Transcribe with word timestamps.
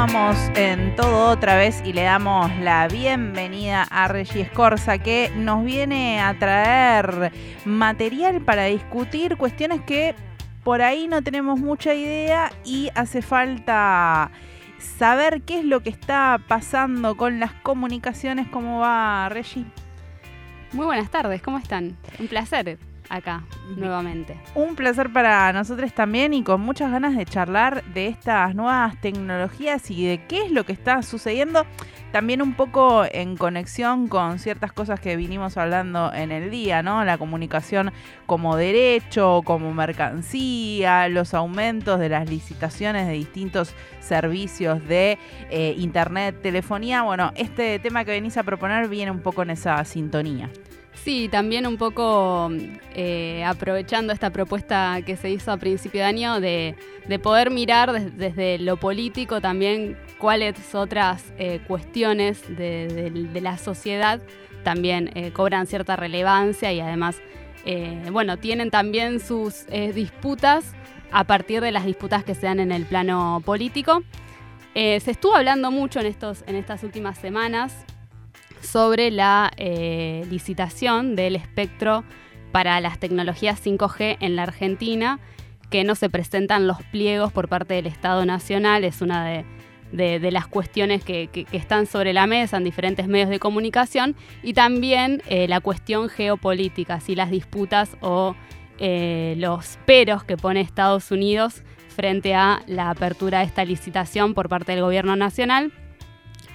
continuamos 0.00 0.50
en 0.56 0.96
todo 0.96 1.28
otra 1.28 1.56
vez 1.56 1.82
y 1.84 1.92
le 1.92 2.04
damos 2.04 2.50
la 2.60 2.88
bienvenida 2.88 3.82
a 3.82 4.08
Regis 4.08 4.46
Escorza 4.46 4.96
que 4.96 5.30
nos 5.36 5.62
viene 5.62 6.22
a 6.22 6.38
traer 6.38 7.30
material 7.66 8.40
para 8.40 8.64
discutir 8.64 9.36
cuestiones 9.36 9.82
que 9.82 10.14
por 10.64 10.80
ahí 10.80 11.06
no 11.06 11.20
tenemos 11.20 11.60
mucha 11.60 11.92
idea 11.92 12.50
y 12.64 12.88
hace 12.94 13.20
falta 13.20 14.30
saber 14.78 15.42
qué 15.42 15.58
es 15.58 15.66
lo 15.66 15.80
que 15.80 15.90
está 15.90 16.40
pasando 16.48 17.14
con 17.18 17.38
las 17.38 17.52
comunicaciones. 17.52 18.48
¿Cómo 18.48 18.78
va, 18.80 19.28
Regis? 19.28 19.66
Muy 20.72 20.86
buenas 20.86 21.10
tardes, 21.10 21.42
¿cómo 21.42 21.58
están? 21.58 21.98
Un 22.18 22.26
placer 22.26 22.78
acá 23.10 23.44
nuevamente. 23.76 24.40
Un 24.54 24.76
placer 24.76 25.12
para 25.12 25.52
nosotros 25.52 25.92
también 25.92 26.32
y 26.32 26.42
con 26.42 26.60
muchas 26.60 26.90
ganas 26.90 27.16
de 27.16 27.26
charlar 27.26 27.84
de 27.84 28.06
estas 28.06 28.54
nuevas 28.54 28.98
tecnologías 29.00 29.90
y 29.90 30.06
de 30.06 30.24
qué 30.26 30.46
es 30.46 30.50
lo 30.50 30.64
que 30.64 30.72
está 30.72 31.02
sucediendo. 31.02 31.66
También 32.12 32.42
un 32.42 32.54
poco 32.54 33.04
en 33.08 33.36
conexión 33.36 34.08
con 34.08 34.40
ciertas 34.40 34.72
cosas 34.72 34.98
que 34.98 35.14
vinimos 35.14 35.56
hablando 35.56 36.12
en 36.12 36.32
el 36.32 36.50
día, 36.50 36.82
¿no? 36.82 37.04
La 37.04 37.18
comunicación 37.18 37.92
como 38.26 38.56
derecho, 38.56 39.42
como 39.44 39.72
mercancía, 39.72 41.08
los 41.08 41.34
aumentos 41.34 42.00
de 42.00 42.08
las 42.08 42.28
licitaciones 42.28 43.06
de 43.06 43.12
distintos 43.12 43.74
servicios 44.00 44.84
de 44.88 45.18
eh, 45.50 45.74
internet, 45.78 46.42
telefonía. 46.42 47.02
Bueno, 47.02 47.32
este 47.36 47.78
tema 47.78 48.04
que 48.04 48.10
venís 48.10 48.36
a 48.36 48.42
proponer 48.42 48.88
viene 48.88 49.12
un 49.12 49.20
poco 49.20 49.42
en 49.42 49.50
esa 49.50 49.84
sintonía. 49.84 50.50
Sí, 51.04 51.30
también 51.30 51.66
un 51.66 51.78
poco 51.78 52.50
eh, 52.94 53.42
aprovechando 53.44 54.12
esta 54.12 54.30
propuesta 54.30 55.00
que 55.06 55.16
se 55.16 55.30
hizo 55.30 55.50
a 55.50 55.56
principio 55.56 56.02
de 56.02 56.06
año 56.06 56.40
de, 56.40 56.76
poder 57.22 57.50
mirar 57.50 58.12
desde 58.12 58.58
lo 58.58 58.76
político 58.76 59.40
también 59.40 59.98
cuáles 60.18 60.74
otras 60.74 61.24
eh, 61.38 61.60
cuestiones 61.66 62.42
de, 62.54 63.10
la 63.40 63.56
sociedad 63.56 64.20
también 64.62 65.10
eh, 65.14 65.32
cobran 65.32 65.66
cierta 65.66 65.96
relevancia 65.96 66.70
y 66.72 66.80
además, 66.80 67.16
bueno, 68.10 68.36
tienen 68.38 68.70
también 68.70 69.20
sus 69.20 69.66
disputas 69.94 70.72
a 71.12 71.24
partir 71.24 71.60
de 71.60 71.72
las 71.72 71.84
disputas 71.84 72.24
que 72.24 72.34
se 72.34 72.46
dan 72.46 72.60
en 72.60 72.72
el 72.72 72.84
plano 72.84 73.42
político. 73.44 74.02
se 74.74 74.96
estuvo 74.96 75.34
hablando 75.34 75.70
mucho 75.70 76.00
en, 76.00 76.06
estos, 76.06 76.44
en 76.46 76.56
estas 76.56 76.84
últimas 76.84 77.18
semanas 77.18 77.84
sobre 78.60 79.10
la 79.10 79.50
eh, 79.56 80.26
licitación 80.30 81.16
del 81.16 81.36
espectro 81.36 82.04
para 82.52 82.80
las 82.80 82.98
tecnologías 82.98 83.64
5G 83.64 84.18
en 84.20 84.36
la 84.36 84.42
Argentina, 84.44 85.20
que 85.70 85.84
no 85.84 85.94
se 85.94 86.10
presentan 86.10 86.66
los 86.66 86.82
pliegos 86.84 87.32
por 87.32 87.48
parte 87.48 87.74
del 87.74 87.86
Estado 87.86 88.24
Nacional, 88.24 88.84
es 88.84 89.02
una 89.02 89.44
de, 89.92 90.30
las 90.30 90.46
cuestiones 90.46 91.04
que, 91.04 91.28
están 91.52 91.86
sobre 91.86 92.12
la 92.12 92.26
mesa 92.26 92.56
en 92.56 92.64
diferentes 92.64 93.06
medios 93.06 93.30
de 93.30 93.38
comunicación, 93.38 94.16
y 94.42 94.52
también 94.52 95.22
eh, 95.28 95.46
la 95.48 95.60
cuestión 95.60 96.08
geopolítica, 96.08 97.00
si 97.00 97.14
las 97.14 97.30
disputas 97.30 97.96
o 98.00 98.34
eh, 98.78 99.34
los 99.36 99.78
peros 99.86 100.24
que 100.24 100.36
pone 100.36 100.60
Estados 100.60 101.10
Unidos 101.10 101.62
frente 101.94 102.34
a 102.34 102.62
la 102.66 102.90
apertura 102.90 103.40
de 103.40 103.44
esta 103.44 103.64
licitación 103.64 104.32
por 104.32 104.48
parte 104.48 104.72
del 104.72 104.80
Gobierno 104.80 105.16
Nacional. 105.16 105.72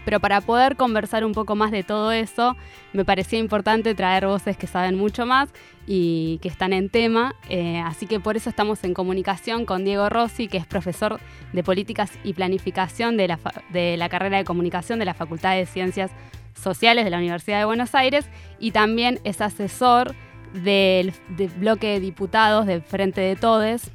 Pero 0.06 0.20
para 0.20 0.39
poder 0.39 0.75
conversar 0.75 1.25
un 1.25 1.34
poco 1.34 1.56
más 1.56 1.72
de 1.72 1.84
todo 1.84 2.11
eso, 2.11 2.56
me 2.94 3.03
parecía 3.03 3.39
importante 3.39 3.95
traer 3.95 4.28
voces 4.28 4.56
que 4.56 4.67
saben 4.67 4.95
mucho 4.95 5.25
más 5.25 5.50
y 5.88 6.38
que 6.42 6.47
están 6.47 6.72
en 6.73 6.89
tema. 6.89 7.36
Eh, 7.50 7.80
así 7.84 8.06
que 8.06 8.20
por 8.20 8.38
eso 8.38 8.50
estamos 8.50 8.84
en 8.84 8.94
comunicación 8.94 9.66
con 9.66 9.84
Diego 9.84 10.08
Rossi, 10.09 10.47
que 10.47 10.58
es 10.58 10.66
profesor 10.67 11.20
de 11.52 11.64
Políticas 11.64 12.12
y 12.23 12.34
Planificación 12.34 13.18
de 13.18 13.28
la, 13.28 13.40
de 13.74 13.97
la 13.97 14.07
carrera 14.07 14.38
de 14.38 14.46
Comunicación 14.46 15.00
de 15.00 15.06
la 15.06 15.16
Facultad 15.16 15.56
de 15.56 15.66
Ciencias 15.66 16.12
Sociales 16.53 17.03
de 17.03 17.09
la 17.09 17.18
Universidad 17.18 17.59
de 17.59 17.66
Buenos 17.66 17.96
Aires 17.96 18.25
y 18.59 18.72
también 18.72 19.19
es 19.24 19.41
asesor 19.41 20.16
del, 20.53 21.13
del 21.30 21.50
bloque 21.50 21.88
de 21.88 22.00
diputados 22.00 22.66
del 22.66 22.81
Frente 22.81 23.22
de 23.22 23.35
Todes 23.35 23.91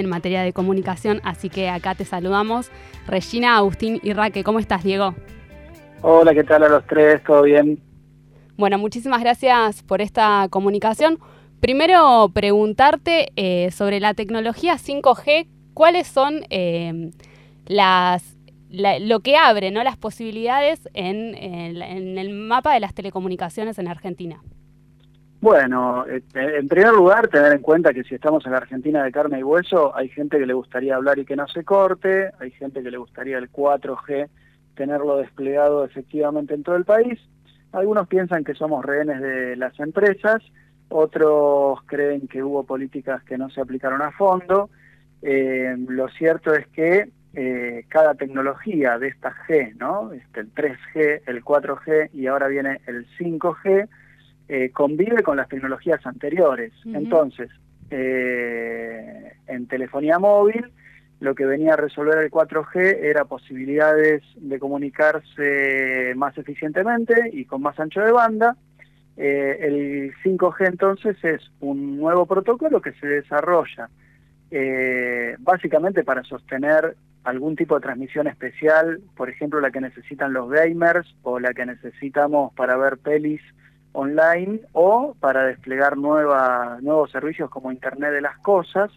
en 0.00 0.08
materia 0.08 0.42
de 0.42 0.52
comunicación, 0.52 1.20
así 1.22 1.48
que 1.48 1.68
acá 1.68 1.94
te 1.94 2.04
saludamos. 2.04 2.70
Regina, 3.06 3.56
Agustín 3.56 4.00
y 4.02 4.12
Raque, 4.12 4.42
¿cómo 4.42 4.58
estás, 4.58 4.82
Diego? 4.82 5.14
Hola, 6.02 6.34
¿qué 6.34 6.42
tal 6.42 6.64
a 6.64 6.68
los 6.68 6.86
tres? 6.86 7.22
¿Todo 7.24 7.42
bien? 7.42 7.78
Bueno, 8.56 8.78
muchísimas 8.78 9.20
gracias 9.20 9.82
por 9.82 10.00
esta 10.00 10.48
comunicación. 10.50 11.18
Primero, 11.60 12.30
preguntarte 12.32 13.32
eh, 13.36 13.70
sobre 13.70 14.00
la 14.00 14.14
tecnología 14.14 14.74
5G, 14.74 15.46
¿cuáles 15.74 16.06
son 16.06 16.40
eh, 16.50 17.10
las, 17.66 18.36
lo 18.70 19.20
que 19.20 19.36
abre 19.36 19.70
¿no? 19.70 19.84
las 19.84 19.96
posibilidades 19.96 20.88
en 20.94 21.34
el 21.36 22.30
mapa 22.30 22.74
de 22.74 22.80
las 22.80 22.94
telecomunicaciones 22.94 23.78
en 23.78 23.88
Argentina? 23.88 24.42
Bueno, 25.40 26.04
eh, 26.06 26.22
en 26.34 26.68
primer 26.68 26.92
lugar, 26.92 27.28
tener 27.28 27.52
en 27.52 27.62
cuenta 27.62 27.94
que 27.94 28.04
si 28.04 28.14
estamos 28.14 28.44
en 28.44 28.52
la 28.52 28.58
Argentina 28.58 29.02
de 29.02 29.10
carne 29.10 29.38
y 29.38 29.42
hueso, 29.42 29.96
hay 29.96 30.10
gente 30.10 30.38
que 30.38 30.44
le 30.44 30.52
gustaría 30.52 30.96
hablar 30.96 31.18
y 31.18 31.24
que 31.24 31.36
no 31.36 31.48
se 31.48 31.64
corte, 31.64 32.30
hay 32.38 32.50
gente 32.50 32.82
que 32.82 32.90
le 32.90 32.98
gustaría 32.98 33.38
el 33.38 33.50
4G 33.50 34.28
tenerlo 34.74 35.16
desplegado 35.16 35.84
efectivamente 35.84 36.54
en 36.54 36.62
todo 36.62 36.76
el 36.76 36.84
país. 36.84 37.18
Algunos 37.72 38.06
piensan 38.08 38.44
que 38.44 38.54
somos 38.54 38.84
rehenes 38.84 39.20
de 39.22 39.56
las 39.56 39.78
empresas, 39.80 40.42
otros 40.90 41.80
creen 41.86 42.28
que 42.28 42.42
hubo 42.42 42.64
políticas 42.64 43.22
que 43.22 43.38
no 43.38 43.48
se 43.48 43.60
aplicaron 43.60 44.02
a 44.02 44.10
fondo. 44.10 44.68
Eh, 45.22 45.74
lo 45.88 46.08
cierto 46.08 46.52
es 46.52 46.66
que 46.68 47.10
eh, 47.32 47.84
cada 47.88 48.14
tecnología 48.14 48.98
de 48.98 49.08
esta 49.08 49.32
G, 49.46 49.74
¿no? 49.76 50.12
Este, 50.12 50.40
el 50.40 50.52
3G, 50.52 51.22
el 51.26 51.44
4G 51.44 52.10
y 52.12 52.26
ahora 52.26 52.48
viene 52.48 52.80
el 52.86 53.06
5G, 53.18 53.88
eh, 54.52 54.72
convive 54.72 55.22
con 55.22 55.36
las 55.36 55.48
tecnologías 55.48 56.04
anteriores. 56.04 56.72
Entonces, 56.84 57.48
eh, 57.88 59.34
en 59.46 59.68
telefonía 59.68 60.18
móvil, 60.18 60.72
lo 61.20 61.36
que 61.36 61.46
venía 61.46 61.74
a 61.74 61.76
resolver 61.76 62.18
el 62.18 62.32
4G 62.32 62.98
era 63.00 63.26
posibilidades 63.26 64.24
de 64.34 64.58
comunicarse 64.58 66.14
más 66.16 66.36
eficientemente 66.36 67.30
y 67.32 67.44
con 67.44 67.62
más 67.62 67.78
ancho 67.78 68.00
de 68.00 68.10
banda. 68.10 68.56
Eh, 69.16 69.58
el 69.60 70.14
5G 70.24 70.66
entonces 70.66 71.16
es 71.22 71.48
un 71.60 71.96
nuevo 71.96 72.26
protocolo 72.26 72.82
que 72.82 72.90
se 72.94 73.06
desarrolla 73.06 73.88
básicamente 75.38 76.02
para 76.02 76.24
sostener 76.24 76.96
algún 77.22 77.54
tipo 77.54 77.76
de 77.76 77.82
transmisión 77.82 78.26
especial, 78.26 79.00
por 79.16 79.30
ejemplo 79.30 79.60
la 79.60 79.70
que 79.70 79.80
necesitan 79.80 80.32
los 80.32 80.50
gamers 80.50 81.06
o 81.22 81.38
la 81.38 81.54
que 81.54 81.66
necesitamos 81.66 82.52
para 82.54 82.76
ver 82.76 82.98
pelis 82.98 83.40
online 83.92 84.60
o 84.72 85.14
para 85.18 85.44
desplegar 85.44 85.96
nueva, 85.96 86.78
nuevos 86.80 87.10
servicios 87.10 87.50
como 87.50 87.72
Internet 87.72 88.12
de 88.12 88.20
las 88.20 88.38
Cosas. 88.38 88.90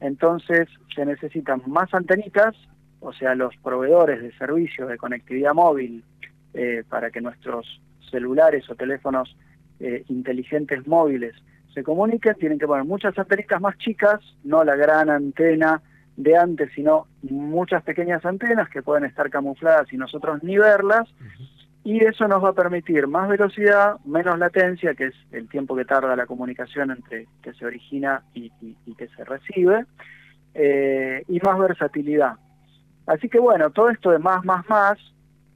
Entonces 0.00 0.68
se 0.94 1.04
necesitan 1.04 1.62
más 1.66 1.92
antenitas, 1.92 2.54
o 3.00 3.12
sea, 3.12 3.34
los 3.34 3.56
proveedores 3.56 4.22
de 4.22 4.32
servicios 4.36 4.88
de 4.88 4.96
conectividad 4.96 5.54
móvil 5.54 6.04
eh, 6.54 6.82
para 6.88 7.10
que 7.10 7.20
nuestros 7.20 7.80
celulares 8.10 8.68
o 8.70 8.74
teléfonos 8.74 9.36
eh, 9.80 10.04
inteligentes 10.08 10.86
móviles 10.86 11.34
se 11.74 11.82
comuniquen, 11.82 12.34
tienen 12.34 12.58
que 12.58 12.66
poner 12.66 12.84
muchas 12.84 13.16
antenitas 13.18 13.60
más 13.60 13.76
chicas, 13.78 14.20
no 14.42 14.64
la 14.64 14.74
gran 14.74 15.10
antena 15.10 15.82
de 16.16 16.36
antes, 16.36 16.72
sino 16.74 17.06
muchas 17.22 17.82
pequeñas 17.84 18.24
antenas 18.24 18.68
que 18.70 18.82
pueden 18.82 19.04
estar 19.04 19.30
camufladas 19.30 19.92
y 19.92 19.96
nosotros 19.96 20.42
ni 20.42 20.58
verlas 20.58 21.08
y 21.88 22.04
eso 22.04 22.28
nos 22.28 22.44
va 22.44 22.50
a 22.50 22.52
permitir 22.52 23.06
más 23.06 23.30
velocidad, 23.30 23.96
menos 24.04 24.38
latencia, 24.38 24.94
que 24.94 25.06
es 25.06 25.14
el 25.32 25.48
tiempo 25.48 25.74
que 25.74 25.86
tarda 25.86 26.14
la 26.16 26.26
comunicación 26.26 26.90
entre 26.90 27.26
que 27.42 27.54
se 27.54 27.64
origina 27.64 28.24
y, 28.34 28.50
que 28.98 29.08
se 29.08 29.24
recibe, 29.24 29.86
eh, 30.52 31.22
y 31.28 31.40
más 31.40 31.58
versatilidad. 31.58 32.34
Así 33.06 33.30
que 33.30 33.38
bueno, 33.38 33.70
todo 33.70 33.88
esto 33.88 34.10
de 34.10 34.18
más, 34.18 34.44
más, 34.44 34.68
más, 34.68 34.98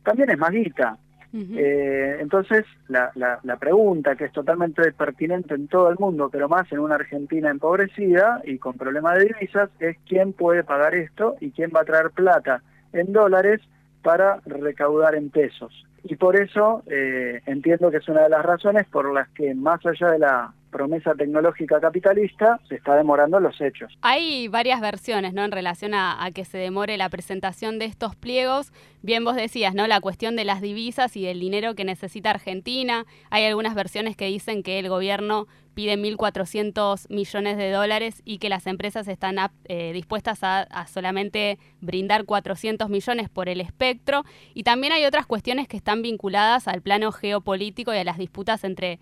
también 0.03 0.31
es 0.31 0.39
más 0.39 0.53
guita. 0.53 0.97
Eh, 1.35 2.17
entonces, 2.21 2.65
la, 2.89 3.11
la, 3.15 3.57
pregunta 3.57 4.17
que 4.17 4.25
es 4.25 4.33
totalmente 4.33 4.91
pertinente 4.93 5.55
en 5.55 5.69
todo 5.69 5.91
el 5.91 5.99
mundo, 5.99 6.31
pero 6.33 6.49
más 6.49 6.71
en 6.73 6.79
una 6.79 6.95
Argentina 6.95 7.51
empobrecida 7.51 8.41
y 8.47 8.57
con 8.57 8.79
problemas 8.79 9.19
de 9.19 9.25
divisas, 9.27 9.69
es 9.81 9.99
quién 10.09 10.33
puede 10.33 10.65
pagar 10.65 10.95
esto 10.95 11.37
y 11.41 11.51
quién 11.51 11.73
va 11.77 11.83
a 11.83 11.85
traer 11.85 12.11
plata 12.11 12.63
en 12.95 13.13
dólares 13.13 13.61
para 14.03 14.41
recaudar 14.47 15.15
en 15.15 15.29
pesos 15.29 15.75
y 16.05 16.17
por 16.17 16.37
eso 16.37 16.83
eh, 16.87 17.41
entiendo 17.47 17.91
que 17.91 17.99
es 17.99 18.09
una 18.09 18.23
de 18.23 18.29
las 18.29 18.45
razones 18.45 18.87
por 18.89 19.13
las 19.13 19.29
que 19.31 19.55
más 19.55 19.85
allá 19.87 20.11
de 20.11 20.19
la 20.19 20.53
promesa 20.73 21.15
tecnológica 21.15 21.81
capitalista 21.81 22.59
se 22.69 22.75
está 22.75 22.97
demorando 22.97 23.39
los 23.39 23.61
hechos. 23.61 23.97
Hay 24.01 24.49
varias 24.49 24.81
versiones, 24.81 25.35
¿no? 25.35 25.45
En 25.45 25.53
relación 25.53 25.95
a, 25.95 26.29
que 26.35 26.45
se 26.45 26.59
demore 26.59 26.97
la 26.97 27.09
presentación 27.09 27.79
de 27.79 27.85
estos 27.85 28.17
pliegos. 28.17 28.73
Bien 29.03 29.25
vos 29.25 29.37
decías, 29.37 29.75
¿no? 29.75 29.87
La 29.87 30.01
cuestión 30.01 30.35
de 30.35 30.45
las 30.45 30.61
divisas 30.61 31.17
y 31.17 31.25
del 31.25 31.39
dinero 31.39 31.77
que 31.77 31.85
necesita 31.85 32.31
Argentina. 32.31 33.05
Hay 33.31 33.45
algunas 33.45 33.77
versiones 33.77 34.17
que 34.17 34.27
dicen 34.27 34.65
que 34.65 34.81
el 34.81 34.89
gobierno 34.89 35.47
pide 35.75 35.97
1.400 35.97 37.07
millones 37.09 37.57
de 37.57 37.71
dólares 37.71 38.23
y 38.25 38.39
que 38.39 38.49
las 38.49 38.67
empresas 38.67 39.09
están 39.09 39.37
eh, 39.65 39.93
dispuestas 39.93 40.43
a, 40.43 40.63
a, 40.63 40.87
solamente 40.87 41.59
brindar 41.81 42.25
400 42.25 42.89
millones 42.89 43.29
por 43.29 43.49
el 43.49 43.61
espectro. 43.61 44.25
Y 44.55 44.65
también 44.65 44.93
hay 44.93 45.05
otras 45.05 45.27
cuestiones 45.27 45.69
que 45.69 45.77
están 45.77 46.03
vinculadas 46.03 46.67
al 46.69 46.83
plano 46.83 47.13
geopolítico 47.13 47.95
y 47.95 47.99
a 47.99 48.05
las 48.05 48.19
disputas 48.19 48.65
entre 48.65 48.99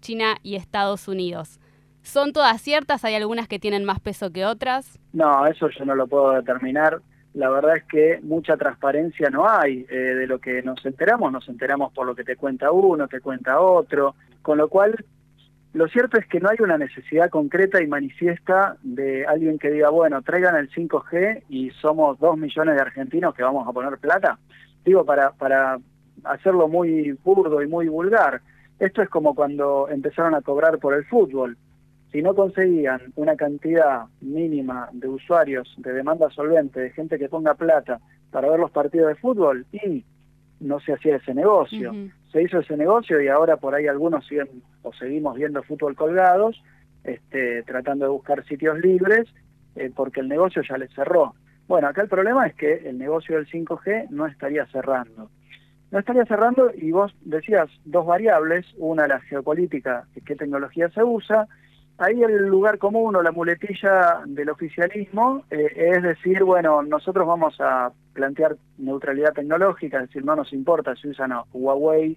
China 0.00 0.36
y 0.42 0.56
Estados 0.56 1.08
Unidos. 1.08 1.60
¿Son 2.02 2.32
todas 2.32 2.60
ciertas? 2.60 3.04
¿Hay 3.04 3.14
algunas 3.14 3.46
que 3.46 3.58
tienen 3.58 3.84
más 3.84 4.00
peso 4.00 4.32
que 4.32 4.46
otras? 4.46 4.98
No, 5.12 5.46
eso 5.46 5.68
yo 5.68 5.84
no 5.84 5.94
lo 5.94 6.06
puedo 6.06 6.32
determinar. 6.32 7.00
La 7.34 7.48
verdad 7.48 7.76
es 7.76 7.84
que 7.84 8.20
mucha 8.22 8.56
transparencia 8.56 9.30
no 9.30 9.48
hay. 9.48 9.86
Eh, 9.88 9.94
de 9.94 10.26
lo 10.26 10.40
que 10.40 10.62
nos 10.62 10.84
enteramos, 10.84 11.30
nos 11.30 11.48
enteramos 11.48 11.92
por 11.92 12.06
lo 12.06 12.14
que 12.14 12.24
te 12.24 12.36
cuenta 12.36 12.72
uno, 12.72 13.06
te 13.06 13.20
cuenta 13.20 13.60
otro. 13.60 14.14
Con 14.42 14.58
lo 14.58 14.68
cual, 14.68 15.04
lo 15.72 15.88
cierto 15.88 16.18
es 16.18 16.26
que 16.26 16.40
no 16.40 16.48
hay 16.48 16.56
una 16.60 16.78
necesidad 16.78 17.30
concreta 17.30 17.82
y 17.82 17.86
manifiesta 17.86 18.76
de 18.82 19.26
alguien 19.26 19.58
que 19.58 19.70
diga, 19.70 19.90
bueno, 19.90 20.22
traigan 20.22 20.56
el 20.56 20.70
5G 20.70 21.44
y 21.48 21.70
somos 21.70 22.18
dos 22.18 22.36
millones 22.36 22.74
de 22.74 22.80
argentinos 22.80 23.34
que 23.34 23.42
vamos 23.42 23.68
a 23.68 23.72
poner 23.72 23.98
plata. 23.98 24.38
Digo, 24.84 25.04
para, 25.04 25.32
para 25.32 25.78
hacerlo 26.24 26.66
muy 26.66 27.12
burdo 27.22 27.62
y 27.62 27.68
muy 27.68 27.88
vulgar. 27.88 28.40
Esto 28.80 29.02
es 29.02 29.10
como 29.10 29.34
cuando 29.34 29.88
empezaron 29.90 30.34
a 30.34 30.40
cobrar 30.40 30.78
por 30.78 30.94
el 30.94 31.04
fútbol. 31.04 31.56
Si 32.10 32.22
no 32.22 32.34
conseguían 32.34 33.12
una 33.14 33.36
cantidad 33.36 34.06
mínima 34.22 34.88
de 34.92 35.06
usuarios, 35.06 35.72
de 35.76 35.92
demanda 35.92 36.30
solvente, 36.30 36.80
de 36.80 36.90
gente 36.90 37.18
que 37.18 37.28
ponga 37.28 37.54
plata 37.54 38.00
para 38.30 38.48
ver 38.50 38.58
los 38.58 38.70
partidos 38.70 39.08
de 39.08 39.14
fútbol, 39.16 39.66
y 39.70 40.04
no 40.60 40.80
se 40.80 40.94
hacía 40.94 41.16
ese 41.16 41.34
negocio. 41.34 41.92
Se 42.32 42.42
hizo 42.42 42.58
ese 42.58 42.76
negocio 42.76 43.20
y 43.20 43.28
ahora 43.28 43.58
por 43.58 43.74
ahí 43.74 43.86
algunos 43.86 44.26
siguen 44.26 44.48
o 44.82 44.92
seguimos 44.94 45.36
viendo 45.36 45.62
fútbol 45.62 45.94
colgados, 45.94 46.60
este, 47.04 47.62
tratando 47.64 48.06
de 48.06 48.10
buscar 48.10 48.44
sitios 48.46 48.78
libres, 48.80 49.28
eh, 49.76 49.90
porque 49.94 50.20
el 50.20 50.28
negocio 50.28 50.62
ya 50.62 50.78
les 50.78 50.92
cerró. 50.94 51.34
Bueno, 51.68 51.88
acá 51.88 52.00
el 52.00 52.08
problema 52.08 52.46
es 52.46 52.54
que 52.54 52.88
el 52.88 52.98
negocio 52.98 53.36
del 53.36 53.46
5G 53.46 54.08
no 54.10 54.26
estaría 54.26 54.66
cerrando. 54.66 55.30
No 55.90 55.98
estaría 55.98 56.24
cerrando 56.24 56.70
y 56.74 56.92
vos 56.92 57.12
decías 57.22 57.68
dos 57.84 58.06
variables, 58.06 58.66
una 58.78 59.08
la 59.08 59.20
geopolítica, 59.20 60.06
qué 60.24 60.36
tecnología 60.36 60.88
se 60.90 61.02
usa, 61.02 61.48
ahí 61.98 62.22
el 62.22 62.46
lugar 62.46 62.78
común 62.78 63.14
o 63.16 63.22
la 63.22 63.32
muletilla 63.32 64.20
del 64.24 64.50
oficialismo 64.50 65.44
eh, 65.50 65.92
es 65.94 66.02
decir, 66.02 66.42
bueno, 66.44 66.82
nosotros 66.82 67.26
vamos 67.26 67.54
a 67.60 67.92
plantear 68.14 68.56
neutralidad 68.78 69.34
tecnológica, 69.34 69.98
es 69.98 70.08
decir, 70.08 70.24
no 70.24 70.34
nos 70.34 70.52
importa 70.52 70.96
si 70.96 71.08
usan 71.08 71.32
a 71.32 71.42
Huawei, 71.52 72.16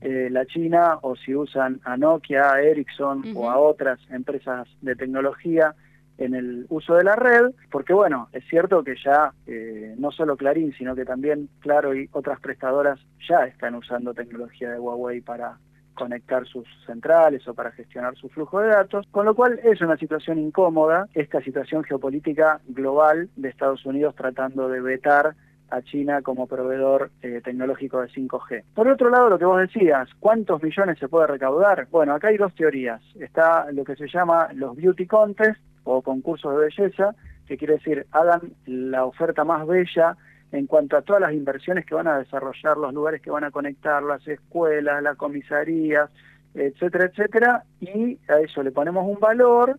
eh, 0.00 0.28
la 0.30 0.44
China, 0.46 0.98
o 1.02 1.14
si 1.14 1.34
usan 1.34 1.80
a 1.84 1.96
Nokia, 1.96 2.52
a 2.52 2.60
Ericsson 2.60 3.22
o 3.36 3.48
a 3.48 3.58
otras 3.58 4.00
empresas 4.10 4.66
de 4.80 4.96
tecnología, 4.96 5.74
en 6.24 6.34
el 6.34 6.66
uso 6.68 6.94
de 6.94 7.04
la 7.04 7.16
red, 7.16 7.50
porque 7.70 7.92
bueno, 7.92 8.28
es 8.32 8.44
cierto 8.48 8.84
que 8.84 8.94
ya 9.04 9.32
eh, 9.46 9.94
no 9.98 10.10
solo 10.10 10.36
Clarín, 10.36 10.72
sino 10.72 10.94
que 10.94 11.04
también 11.04 11.48
Claro 11.60 11.94
y 11.94 12.08
otras 12.12 12.40
prestadoras 12.40 13.00
ya 13.28 13.44
están 13.46 13.74
usando 13.74 14.14
tecnología 14.14 14.70
de 14.70 14.78
Huawei 14.78 15.20
para 15.20 15.58
conectar 15.94 16.46
sus 16.46 16.66
centrales 16.86 17.46
o 17.46 17.54
para 17.54 17.72
gestionar 17.72 18.16
su 18.16 18.28
flujo 18.28 18.60
de 18.60 18.68
datos, 18.68 19.06
con 19.10 19.26
lo 19.26 19.34
cual 19.34 19.60
es 19.62 19.80
una 19.80 19.96
situación 19.96 20.38
incómoda 20.38 21.06
esta 21.14 21.40
situación 21.42 21.84
geopolítica 21.84 22.60
global 22.68 23.28
de 23.36 23.48
Estados 23.48 23.84
Unidos 23.84 24.14
tratando 24.16 24.68
de 24.68 24.80
vetar 24.80 25.34
a 25.70 25.82
China 25.82 26.20
como 26.22 26.46
proveedor 26.46 27.10
eh, 27.22 27.40
tecnológico 27.42 28.00
de 28.00 28.08
5G. 28.08 28.64
Por 28.74 28.88
otro 28.88 29.08
lado, 29.08 29.30
lo 29.30 29.38
que 29.38 29.46
vos 29.46 29.58
decías, 29.58 30.08
¿cuántos 30.20 30.62
millones 30.62 30.98
se 30.98 31.08
puede 31.08 31.26
recaudar? 31.26 31.88
Bueno, 31.90 32.14
acá 32.14 32.28
hay 32.28 32.36
dos 32.36 32.54
teorías. 32.54 33.00
Está 33.18 33.70
lo 33.72 33.82
que 33.84 33.96
se 33.96 34.06
llama 34.06 34.48
los 34.54 34.76
beauty 34.76 35.06
contests, 35.06 35.62
o 35.84 36.02
concursos 36.02 36.54
de 36.54 36.64
belleza, 36.66 37.14
que 37.46 37.56
quiere 37.56 37.74
decir 37.74 38.06
hagan 38.12 38.52
la 38.66 39.04
oferta 39.04 39.44
más 39.44 39.66
bella 39.66 40.16
en 40.52 40.66
cuanto 40.66 40.96
a 40.96 41.02
todas 41.02 41.22
las 41.22 41.32
inversiones 41.32 41.86
que 41.86 41.94
van 41.94 42.06
a 42.06 42.18
desarrollar, 42.18 42.76
los 42.76 42.92
lugares 42.92 43.22
que 43.22 43.30
van 43.30 43.44
a 43.44 43.50
conectar, 43.50 44.02
las 44.02 44.26
escuelas, 44.28 45.02
las 45.02 45.16
comisarías, 45.16 46.10
etcétera, 46.54 47.06
etcétera, 47.06 47.64
y 47.80 48.18
a 48.28 48.40
eso 48.40 48.62
le 48.62 48.70
ponemos 48.70 49.06
un 49.06 49.18
valor 49.18 49.78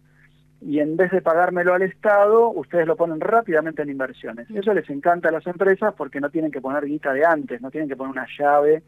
y 0.66 0.80
en 0.80 0.96
vez 0.96 1.12
de 1.12 1.22
pagármelo 1.22 1.74
al 1.74 1.82
Estado, 1.82 2.50
ustedes 2.50 2.88
lo 2.88 2.96
ponen 2.96 3.20
rápidamente 3.20 3.82
en 3.82 3.90
inversiones. 3.90 4.50
Eso 4.50 4.74
les 4.74 4.90
encanta 4.90 5.30
a 5.30 5.32
las 5.32 5.46
empresas 5.46 5.94
porque 5.96 6.22
no 6.22 6.30
tienen 6.30 6.52
que 6.52 6.62
poner 6.62 6.86
guita 6.86 7.12
de 7.14 7.26
antes, 7.26 7.62
no 7.62 7.70
tienen 7.70 7.90
que 7.90 7.98
poner 7.98 8.12
una 8.12 8.28
llave 8.38 8.82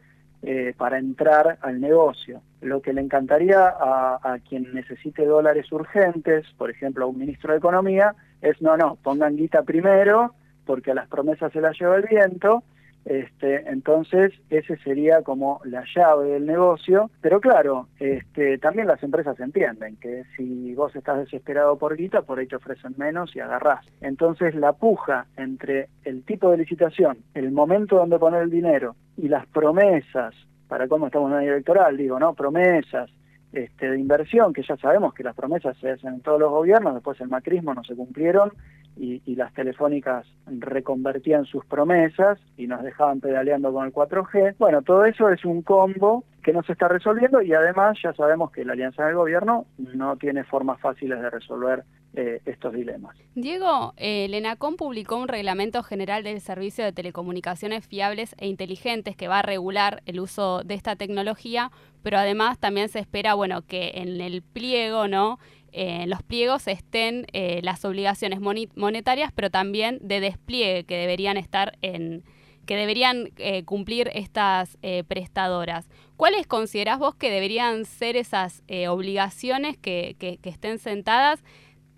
eh, 0.48 0.74
para 0.76 0.96
entrar 0.98 1.58
al 1.60 1.80
negocio. 1.80 2.40
Lo 2.60 2.80
que 2.80 2.92
le 2.92 3.00
encantaría 3.00 3.66
a, 3.66 4.38
quien 4.48 4.72
necesite 4.74 5.26
dólares 5.26 5.72
urgentes, 5.72 6.46
por 6.56 6.70
ejemplo 6.70 7.04
a 7.04 7.08
un 7.08 7.18
ministro 7.18 7.50
de 7.50 7.58
Economía, 7.58 8.14
es 8.40 8.62
no, 8.62 8.76
no, 8.76 8.96
pongan 9.02 9.34
guita 9.34 9.64
primero, 9.64 10.36
porque 10.64 10.92
a 10.92 10.94
las 10.94 11.08
promesas 11.08 11.52
se 11.52 11.60
las 11.60 11.76
lleva 11.76 11.96
el 11.96 12.04
viento, 12.04 12.62
este, 13.06 13.62
entonces, 13.70 14.32
ese 14.50 14.76
sería 14.78 15.22
como 15.22 15.60
la 15.64 15.84
llave 15.94 16.30
del 16.30 16.44
negocio. 16.44 17.08
Pero 17.20 17.40
claro, 17.40 17.86
este, 18.00 18.58
también 18.58 18.88
las 18.88 19.00
empresas 19.02 19.38
entienden 19.38 19.96
que 19.96 20.24
si 20.36 20.74
vos 20.74 20.94
estás 20.96 21.18
desesperado 21.18 21.78
por 21.78 21.96
guita, 21.96 22.22
por 22.22 22.40
ahí 22.40 22.48
te 22.48 22.56
ofrecen 22.56 22.94
menos 22.96 23.34
y 23.36 23.40
agarrás. 23.40 23.86
Entonces, 24.00 24.56
la 24.56 24.72
puja 24.72 25.26
entre 25.36 25.88
el 26.04 26.24
tipo 26.24 26.50
de 26.50 26.58
licitación, 26.58 27.18
el 27.34 27.52
momento 27.52 27.96
donde 27.96 28.18
poner 28.18 28.42
el 28.42 28.50
dinero 28.50 28.96
y 29.16 29.28
las 29.28 29.46
promesas, 29.46 30.34
para 30.66 30.88
cómo 30.88 31.06
estamos 31.06 31.30
en 31.30 31.38
año 31.38 31.52
electoral, 31.52 31.96
digo, 31.96 32.18
¿no? 32.18 32.34
Promesas 32.34 33.08
este, 33.52 33.88
de 33.88 34.00
inversión, 34.00 34.52
que 34.52 34.64
ya 34.64 34.76
sabemos 34.78 35.14
que 35.14 35.22
las 35.22 35.36
promesas 35.36 35.76
se 35.78 35.90
hacen 35.90 36.14
en 36.14 36.20
todos 36.22 36.40
los 36.40 36.50
gobiernos, 36.50 36.94
después 36.94 37.20
el 37.20 37.28
macrismo 37.28 37.72
no 37.72 37.84
se 37.84 37.94
cumplieron 37.94 38.50
y, 38.96 39.36
las 39.36 39.52
telefónicas 39.52 40.26
reconvertían 40.46 41.44
sus 41.44 41.64
promesas 41.66 42.38
y 42.56 42.66
nos 42.66 42.82
dejaban 42.82 43.20
pedaleando 43.20 43.72
con 43.72 43.86
el 43.86 43.92
4G. 43.92 44.56
Bueno, 44.58 44.80
todo 44.82 45.04
eso 45.04 45.28
es 45.28 45.44
un 45.44 45.62
combo 45.62 46.24
que 46.42 46.52
no 46.52 46.62
se 46.62 46.72
está 46.72 46.88
resolviendo 46.88 47.42
y 47.42 47.52
además 47.52 47.98
ya 48.02 48.14
sabemos 48.14 48.50
que 48.52 48.64
la 48.64 48.72
alianza 48.72 49.04
del 49.04 49.16
gobierno 49.16 49.66
no 49.78 50.16
tiene 50.16 50.44
formas 50.44 50.80
fáciles 50.80 51.20
de 51.20 51.28
resolver 51.28 51.84
eh, 52.14 52.40
estos 52.46 52.72
dilemas. 52.72 53.14
Diego, 53.34 53.92
eh, 53.98 54.24
el 54.24 54.32
ENACOM 54.32 54.76
publicó 54.76 55.16
un 55.16 55.28
reglamento 55.28 55.82
general 55.82 56.22
del 56.22 56.40
servicio 56.40 56.82
de 56.84 56.92
telecomunicaciones 56.92 57.86
fiables 57.86 58.34
e 58.38 58.48
inteligentes 58.48 59.16
que 59.16 59.28
va 59.28 59.40
a 59.40 59.42
regular 59.42 60.02
el 60.06 60.20
uso 60.20 60.62
de 60.62 60.74
esta 60.74 60.96
tecnología, 60.96 61.70
pero 62.02 62.16
además 62.16 62.58
también 62.58 62.88
se 62.88 63.00
espera, 63.00 63.34
bueno, 63.34 63.62
que 63.62 63.90
en 63.96 64.18
el 64.20 64.40
pliego, 64.40 65.08
¿no? 65.08 65.38
En 65.76 66.08
los 66.08 66.22
pliegos 66.22 66.66
estén 66.68 67.26
eh, 67.34 67.60
las 67.62 67.84
obligaciones 67.84 68.40
monetarias, 68.40 69.30
pero 69.34 69.50
también 69.50 69.98
de 70.00 70.20
despliegue 70.20 70.84
que 70.84 70.96
deberían 70.96 71.36
estar 71.36 71.76
en 71.82 72.24
que 72.64 72.74
deberían 72.74 73.30
eh, 73.36 73.62
cumplir 73.64 74.10
estas 74.12 74.76
eh, 74.82 75.04
prestadoras. 75.06 75.88
¿Cuáles 76.16 76.48
considerás 76.48 76.98
vos 76.98 77.14
que 77.14 77.30
deberían 77.30 77.84
ser 77.84 78.16
esas 78.16 78.64
obligaciones 78.88 79.76
que, 79.76 80.16
que, 80.18 80.38
que 80.38 80.48
estén 80.48 80.78
sentadas 80.78 81.44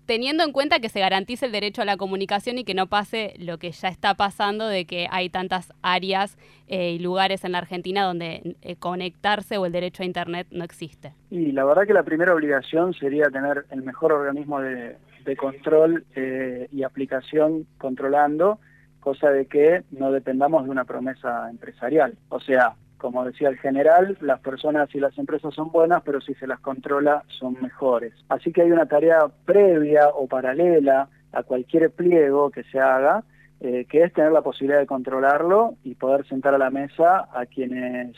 teniendo 0.09 0.43
en 0.43 0.53
cuenta 0.53 0.79
que 0.79 0.89
se 0.89 1.01
garantice 1.01 1.45
el 1.45 1.51
derecho 1.51 1.83
a 1.83 1.85
la 1.85 1.95
comunicación 1.95 2.57
y 2.57 2.63
que 2.63 2.73
no 2.73 2.87
pase 2.87 3.35
lo 3.37 3.59
que 3.59 3.69
ya 3.69 3.89
está 3.89 4.15
pasando 4.15 4.67
de 4.67 4.85
que 4.85 5.05
hay 5.11 5.29
tantas 5.29 5.71
áreas 5.83 6.35
eh, 6.67 6.93
y 6.93 6.97
lugares 6.97 7.45
en 7.45 7.51
la 7.51 7.59
Argentina 7.59 8.05
donde 8.05 8.55
eh, 8.63 8.75
conectarse 8.77 9.59
o 9.59 9.67
el 9.67 9.71
derecho 9.71 10.01
a 10.01 10.07
Internet 10.07 10.47
no 10.49 10.63
existe. 10.63 11.13
Y 11.29 11.51
la 11.51 11.63
verdad 11.63 11.85
que 11.85 11.93
la 11.93 12.01
primera 12.01 12.33
obligación 12.33 12.95
sería 12.95 13.25
tener 13.25 13.65
el 13.69 13.83
mejor 13.83 14.11
organismo 14.11 14.59
de, 14.59 14.97
control 15.37 16.05
eh, 16.15 16.67
y 16.71 16.81
aplicación 16.81 17.67
controlando, 17.77 18.57
cosa 19.01 19.29
de 19.29 19.45
que 19.45 19.83
no 19.91 20.11
dependamos 20.11 20.63
de 20.63 20.71
una 20.71 20.85
promesa 20.85 21.51
empresarial. 21.51 22.17
O 22.29 22.39
sea, 22.39 22.73
como 22.99 23.25
decía 23.25 23.49
el 23.49 23.57
general, 23.57 24.17
las 24.21 24.39
personas 24.41 24.93
y 24.93 24.99
las 24.99 25.17
empresas 25.17 25.53
son 25.55 25.71
buenas, 25.71 26.03
pero 26.03 26.21
si 26.21 26.35
se 26.35 26.45
las 26.45 26.59
controla 26.59 27.23
son 27.27 27.57
mejores. 27.61 28.13
Así 28.27 28.51
que 28.51 28.61
hay 28.61 28.71
una 28.71 28.85
tarea 28.85 29.19
previa 29.45 30.09
o 30.09 30.27
paralela 30.27 31.09
a 31.31 31.43
cualquier 31.43 31.89
pliego 31.91 32.51
que 32.51 32.63
se 32.65 32.79
haga, 32.79 33.23
eh, 33.61 33.85
que 33.89 34.03
es 34.03 34.13
tener 34.13 34.31
la 34.31 34.41
posibilidad 34.41 34.79
de 34.79 34.85
controlarlo 34.85 35.75
y 35.83 35.95
poder 35.95 36.27
sentar 36.27 36.53
a 36.53 36.57
la 36.57 36.69
mesa 36.69 37.27
a 37.33 37.45
quienes 37.45 38.15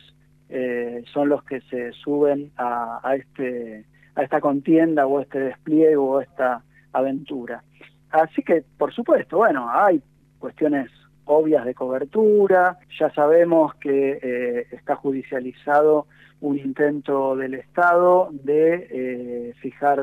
eh, 0.50 1.04
son 1.14 1.30
los 1.30 1.44
que 1.44 1.62
se 1.62 1.94
suben 1.94 2.52
a, 2.58 3.00
este, 3.16 3.86
a 4.16 4.24
esta 4.24 4.42
contienda 4.42 5.06
o 5.06 5.22
este 5.22 5.40
despliegue 5.40 5.96
o 5.96 6.22
esta 6.22 6.64
aventura. 6.92 7.64
Así 8.10 8.44
que, 8.44 8.64
por 8.78 8.94
supuesto, 8.94 9.38
bueno, 9.38 9.70
hay 9.72 10.02
cuestiones 10.40 10.90
obvias 11.32 11.66
de 11.66 11.74
cobertura, 11.74 12.78
ya 13.00 13.10
sabemos 13.14 13.74
que 13.76 14.20
eh, 14.22 14.68
está 14.72 14.96
judicializado 14.96 16.08
un 16.42 16.58
intento 16.58 17.36
del 17.36 17.54
Estado 17.54 18.30
de 18.32 18.88
eh, 18.92 19.54
fijar 19.62 20.00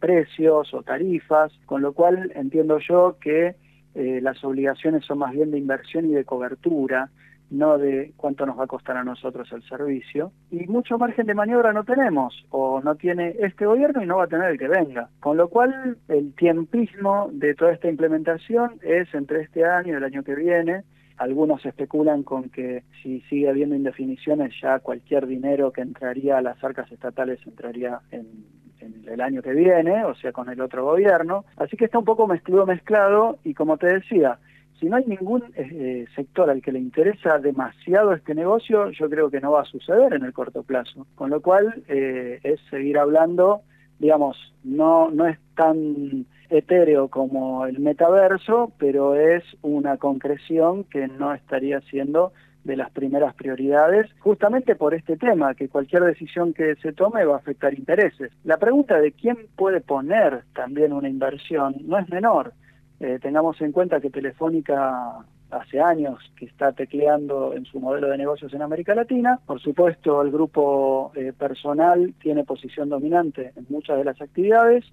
precios 0.00 0.74
o 0.74 0.82
tarifas, 0.82 1.52
con 1.66 1.80
lo 1.82 1.92
cual 1.92 2.32
entiendo 2.34 2.78
yo 2.78 3.16
que 3.20 3.54
eh, 3.94 4.20
las 4.20 4.42
obligaciones 4.42 5.04
son 5.04 5.18
más 5.18 5.32
bien 5.32 5.52
de 5.52 5.58
inversión 5.58 6.06
y 6.06 6.14
de 6.14 6.24
cobertura, 6.24 7.10
no 7.54 7.78
de 7.78 8.12
cuánto 8.16 8.44
nos 8.46 8.58
va 8.58 8.64
a 8.64 8.68
costar 8.68 8.96
a 8.96 9.04
nosotros 9.04 9.50
el 9.52 9.62
servicio. 9.62 10.32
Y 10.50 10.66
mucho 10.66 10.98
margen 10.98 11.26
de 11.26 11.34
maniobra 11.34 11.72
no 11.72 11.84
tenemos, 11.84 12.44
o 12.50 12.80
no 12.82 12.94
tiene 12.96 13.36
este 13.40 13.66
gobierno 13.66 14.02
y 14.02 14.06
no 14.06 14.18
va 14.18 14.24
a 14.24 14.28
tener 14.28 14.50
el 14.50 14.58
que 14.58 14.68
venga. 14.68 15.08
Con 15.20 15.36
lo 15.36 15.48
cual, 15.48 15.96
el 16.08 16.34
tiempismo 16.34 17.28
de 17.32 17.54
toda 17.54 17.72
esta 17.72 17.88
implementación 17.88 18.78
es 18.82 19.12
entre 19.14 19.42
este 19.42 19.64
año 19.64 19.94
y 19.94 19.96
el 19.96 20.04
año 20.04 20.22
que 20.22 20.34
viene. 20.34 20.82
Algunos 21.16 21.64
especulan 21.64 22.24
con 22.24 22.50
que 22.50 22.82
si 23.02 23.20
sigue 23.22 23.48
habiendo 23.48 23.76
indefiniciones, 23.76 24.52
ya 24.60 24.80
cualquier 24.80 25.26
dinero 25.26 25.70
que 25.70 25.80
entraría 25.80 26.38
a 26.38 26.42
las 26.42 26.62
arcas 26.62 26.90
estatales 26.90 27.38
entraría 27.46 28.00
en, 28.10 28.52
el 29.06 29.20
año 29.20 29.40
que 29.40 29.52
viene, 29.52 30.04
o 30.04 30.14
sea, 30.14 30.32
con 30.32 30.50
el 30.50 30.60
otro 30.60 30.84
gobierno. 30.84 31.44
Así 31.56 31.76
que 31.76 31.86
está 31.86 31.98
un 31.98 32.04
poco 32.04 32.26
mezclado, 32.26 32.66
mezclado, 32.66 33.38
y 33.44 33.54
como 33.54 33.78
te 33.78 33.86
decía, 33.86 34.38
si 34.84 34.90
no 34.90 34.96
hay 34.96 35.06
ningún 35.06 35.42
eh, 35.56 36.04
sector 36.14 36.50
al 36.50 36.60
que 36.60 36.70
le 36.70 36.78
interesa 36.78 37.38
demasiado 37.38 38.12
este 38.12 38.34
negocio, 38.34 38.90
yo 38.90 39.08
creo 39.08 39.30
que 39.30 39.40
no 39.40 39.52
va 39.52 39.62
a 39.62 39.64
suceder 39.64 40.12
en 40.12 40.24
el 40.24 40.34
corto 40.34 40.62
plazo. 40.62 41.06
Con 41.14 41.30
lo 41.30 41.40
cual 41.40 41.82
eh, 41.88 42.38
es 42.42 42.60
seguir 42.68 42.98
hablando, 42.98 43.62
digamos, 43.98 44.36
no, 44.62 45.10
no 45.10 45.26
es 45.26 45.38
tan 45.56 46.26
etéreo 46.50 47.08
como 47.08 47.64
el 47.64 47.78
metaverso, 47.78 48.74
pero 48.76 49.14
es 49.14 49.42
una 49.62 49.96
concreción 49.96 50.84
que 50.84 51.08
no 51.08 51.32
estaría 51.32 51.80
siendo 51.80 52.34
de 52.64 52.76
las 52.76 52.90
primeras 52.90 53.34
prioridades, 53.34 54.10
justamente 54.18 54.76
por 54.76 54.92
este 54.92 55.16
tema, 55.16 55.54
que 55.54 55.70
cualquier 55.70 56.02
decisión 56.02 56.52
que 56.52 56.74
se 56.76 56.92
tome 56.92 57.24
va 57.24 57.36
a 57.36 57.38
afectar 57.38 57.72
intereses. 57.72 58.32
La 58.44 58.58
pregunta 58.58 59.00
de 59.00 59.12
quién 59.12 59.38
puede 59.56 59.80
poner 59.80 60.42
también 60.54 60.92
una 60.92 61.08
inversión 61.08 61.74
no 61.86 61.98
es 61.98 62.06
menor. 62.10 62.52
Eh, 63.00 63.18
tengamos 63.20 63.60
en 63.60 63.72
cuenta 63.72 64.00
que 64.00 64.10
Telefónica 64.10 65.24
hace 65.50 65.80
años 65.80 66.18
que 66.36 66.46
está 66.46 66.72
tecleando 66.72 67.54
en 67.54 67.64
su 67.64 67.78
modelo 67.80 68.08
de 68.08 68.18
negocios 68.18 68.52
en 68.54 68.62
América 68.62 68.94
Latina. 68.94 69.38
Por 69.46 69.60
supuesto, 69.60 70.22
el 70.22 70.30
grupo 70.30 71.12
eh, 71.14 71.32
personal 71.36 72.14
tiene 72.20 72.44
posición 72.44 72.88
dominante 72.88 73.52
en 73.56 73.66
muchas 73.68 73.98
de 73.98 74.04
las 74.04 74.20
actividades, 74.20 74.84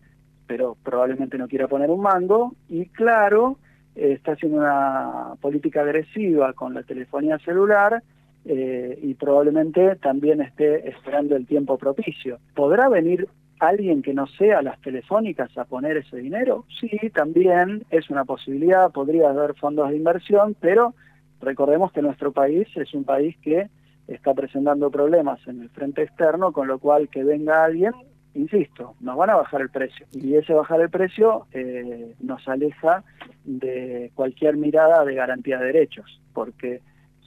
pero 0.48 0.77
probablemente 0.84 1.38
no 1.38 1.48
quiera 1.48 1.67
poner 1.67 1.89
un 1.89 2.01
mango. 2.01 2.53
Y 2.70 2.86
claro, 2.88 3.58
eh, 3.96 4.13
está 4.13 4.34
haciendo 4.34 4.58
una 4.58 5.36
política 5.39 5.81
agresiva 5.81 6.53
con 6.53 6.74
la 6.74 6.84
telefonía 6.84 7.38
celular 7.39 8.03
y 8.43 9.13
probablemente 9.13 9.98
también 9.98 10.41
esté 10.41 10.89
esperando 10.89 11.36
el 11.36 11.46
tiempo 11.46 11.77
propicio. 11.77 12.39
¿Podrá 12.55 12.89
venir 12.89 13.27
alguien 13.62 14.01
que 14.01 14.13
no 14.13 14.25
sea 14.27 14.62
las 14.62 14.80
telefónicas 14.82 15.56
a 15.58 15.65
poner 15.65 15.98
ese 15.98 16.18
dinero? 16.18 16.65
Sí, 16.80 16.89
también 17.13 17.86
es 17.91 18.10
una 18.10 18.25
posibilidad, 18.25 18.91
podría 18.91 19.30
haber 19.30 19.53
fondos 19.53 19.89
de 19.89 19.98
inversión, 19.98 20.56
pero 20.60 20.96
recordemos 21.39 21.91
que 21.91 22.01
nuestro 22.01 22.32
país 22.32 22.68
es 22.75 22.94
un 22.94 23.03
país 23.03 23.36
que 23.41 23.70
está 24.08 24.34
presentando 24.34 24.89
problemas 24.89 25.39
en 25.48 25.62
el 25.62 25.70
frente 25.70 26.01
externo, 26.01 26.51
con 26.51 26.68
lo 26.68 26.80
cual 26.80 27.08
que 27.10 27.24
venga 27.24 27.63
alguien, 27.63 27.94
insisto, 28.34 28.96
nos 29.00 29.15
van 29.15 29.30
a 29.30 29.36
bajar 29.36 29.62
el 29.62 29.70
precio. 29.70 30.08
Y 30.12 30.36
ese 30.36 30.53
bajar 30.53 30.82
el 30.82 30.89
precio 30.89 31.46
eh, 31.53 32.15
nos 32.20 32.48
aleja 32.48 33.03
de 33.46 34.12
cualquier 34.15 34.58
mirada 34.58 35.06
de 35.06 35.13
garantía 35.13 35.60
de 35.60 35.68
derechos, 35.68 36.20
porque 36.34 36.82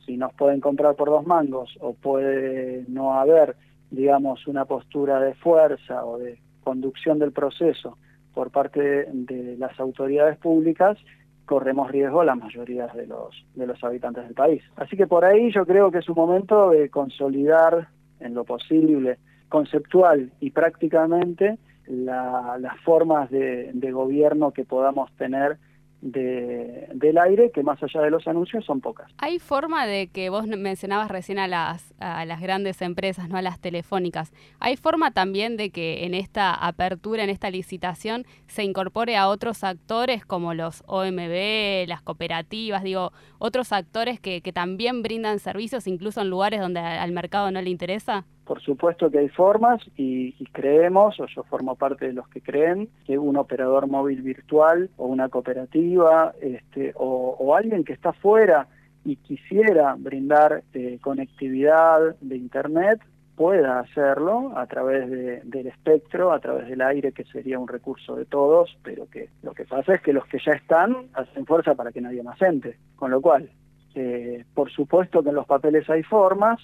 si 0.04 0.16
nos 0.16 0.34
pueden 0.34 0.60
comprar 0.60 0.96
por 0.96 1.10
dos 1.10 1.24
mangos 1.26 1.76
o 1.80 1.94
puede 1.94 2.84
no 2.88 3.14
haber 3.14 3.56
digamos, 3.94 4.46
una 4.46 4.64
postura 4.64 5.20
de 5.20 5.34
fuerza 5.34 6.04
o 6.04 6.18
de 6.18 6.38
conducción 6.62 7.18
del 7.18 7.32
proceso 7.32 7.98
por 8.32 8.50
parte 8.50 9.06
de, 9.10 9.56
las 9.56 9.78
autoridades 9.78 10.36
públicas, 10.38 10.98
corremos 11.46 11.90
riesgo 11.90 12.24
la 12.24 12.34
mayoría 12.34 12.88
de 12.88 13.06
los, 13.06 13.44
de 13.54 13.66
los 13.66 13.82
habitantes 13.84 14.24
del 14.24 14.34
país. 14.34 14.62
Así 14.76 14.96
que 14.96 15.06
por 15.06 15.24
ahí 15.24 15.52
yo 15.52 15.64
creo 15.66 15.90
que 15.90 15.98
es 15.98 16.08
un 16.08 16.16
momento 16.16 16.70
de 16.70 16.90
consolidar 16.90 17.88
en 18.20 18.34
lo 18.34 18.44
posible, 18.44 19.18
conceptual 19.48 20.32
y 20.40 20.50
prácticamente, 20.50 21.58
las 21.86 22.80
formas 22.82 23.30
de, 23.30 23.70
de 23.74 23.92
gobierno 23.92 24.52
que 24.52 24.64
podamos 24.64 25.12
tener 25.16 25.58
de, 26.04 26.86
del 26.92 27.16
aire 27.16 27.50
que 27.50 27.62
más 27.62 27.82
allá 27.82 28.02
de 28.02 28.10
los 28.10 28.28
anuncios 28.28 28.64
son 28.66 28.82
pocas. 28.82 29.10
¿Hay 29.18 29.38
forma 29.38 29.86
de 29.86 30.08
que 30.08 30.28
vos 30.28 30.46
mencionabas 30.46 31.10
recién 31.10 31.38
a 31.38 31.48
las, 31.48 31.94
a 31.98 32.26
las 32.26 32.42
grandes 32.42 32.82
empresas, 32.82 33.30
no 33.30 33.38
a 33.38 33.42
las 33.42 33.58
telefónicas? 33.58 34.32
¿Hay 34.60 34.76
forma 34.76 35.12
también 35.12 35.56
de 35.56 35.70
que 35.70 36.04
en 36.04 36.12
esta 36.12 36.54
apertura, 36.54 37.24
en 37.24 37.30
esta 37.30 37.50
licitación, 37.50 38.26
se 38.46 38.64
incorpore 38.64 39.16
a 39.16 39.28
otros 39.28 39.64
actores 39.64 40.26
como 40.26 40.52
los 40.52 40.84
OMB, 40.86 41.88
las 41.88 42.02
cooperativas, 42.02 42.82
digo, 42.82 43.12
otros 43.38 43.72
actores 43.72 44.20
que, 44.20 44.42
que 44.42 44.52
también 44.52 45.02
brindan 45.02 45.38
servicios 45.38 45.86
incluso 45.86 46.20
en 46.20 46.28
lugares 46.28 46.60
donde 46.60 46.80
al 46.80 47.12
mercado 47.12 47.50
no 47.50 47.62
le 47.62 47.70
interesa? 47.70 48.26
Por 48.44 48.60
supuesto 48.60 49.10
que 49.10 49.18
hay 49.18 49.28
formas 49.28 49.80
y, 49.96 50.32
creemos, 50.52 51.18
o 51.18 51.26
yo 51.26 51.42
formo 51.44 51.76
parte 51.76 52.06
de 52.06 52.12
los 52.12 52.28
que 52.28 52.40
creen, 52.40 52.88
que 53.06 53.18
un 53.18 53.36
operador 53.36 53.86
móvil 53.88 54.22
virtual 54.22 54.90
o 54.96 55.06
una 55.06 55.28
cooperativa 55.28 56.34
este, 56.40 56.92
o, 56.96 57.54
alguien 57.56 57.84
que 57.84 57.94
está 57.94 58.12
fuera 58.12 58.68
y 59.04 59.16
quisiera 59.16 59.94
brindar 59.98 60.62
eh, 60.72 60.98
conectividad 61.00 62.16
de 62.20 62.36
Internet 62.36 63.00
pueda 63.36 63.80
hacerlo 63.80 64.56
a 64.56 64.66
través 64.66 65.10
del 65.10 65.66
espectro, 65.66 66.32
a 66.32 66.38
través 66.38 66.68
del 66.68 66.80
aire, 66.80 67.12
que 67.12 67.24
sería 67.24 67.58
un 67.58 67.68
recurso 67.68 68.14
de 68.14 68.24
todos, 68.26 68.76
pero 68.82 69.08
que 69.10 69.28
lo 69.42 69.52
que 69.52 69.64
pasa 69.64 69.94
es 69.94 70.02
que 70.02 70.12
los 70.12 70.26
que 70.26 70.38
ya 70.44 70.52
están 70.52 71.08
hacen 71.14 71.44
fuerza 71.44 71.74
para 71.74 71.90
que 71.90 72.00
nadie 72.00 72.22
más 72.22 72.40
entre. 72.42 72.76
Con 72.96 73.10
lo 73.10 73.20
cual, 73.20 73.50
eh, 73.94 74.44
por 74.54 74.70
supuesto 74.70 75.22
que 75.22 75.30
en 75.30 75.34
los 75.34 75.46
papeles 75.46 75.88
hay 75.90 76.02
formas, 76.02 76.60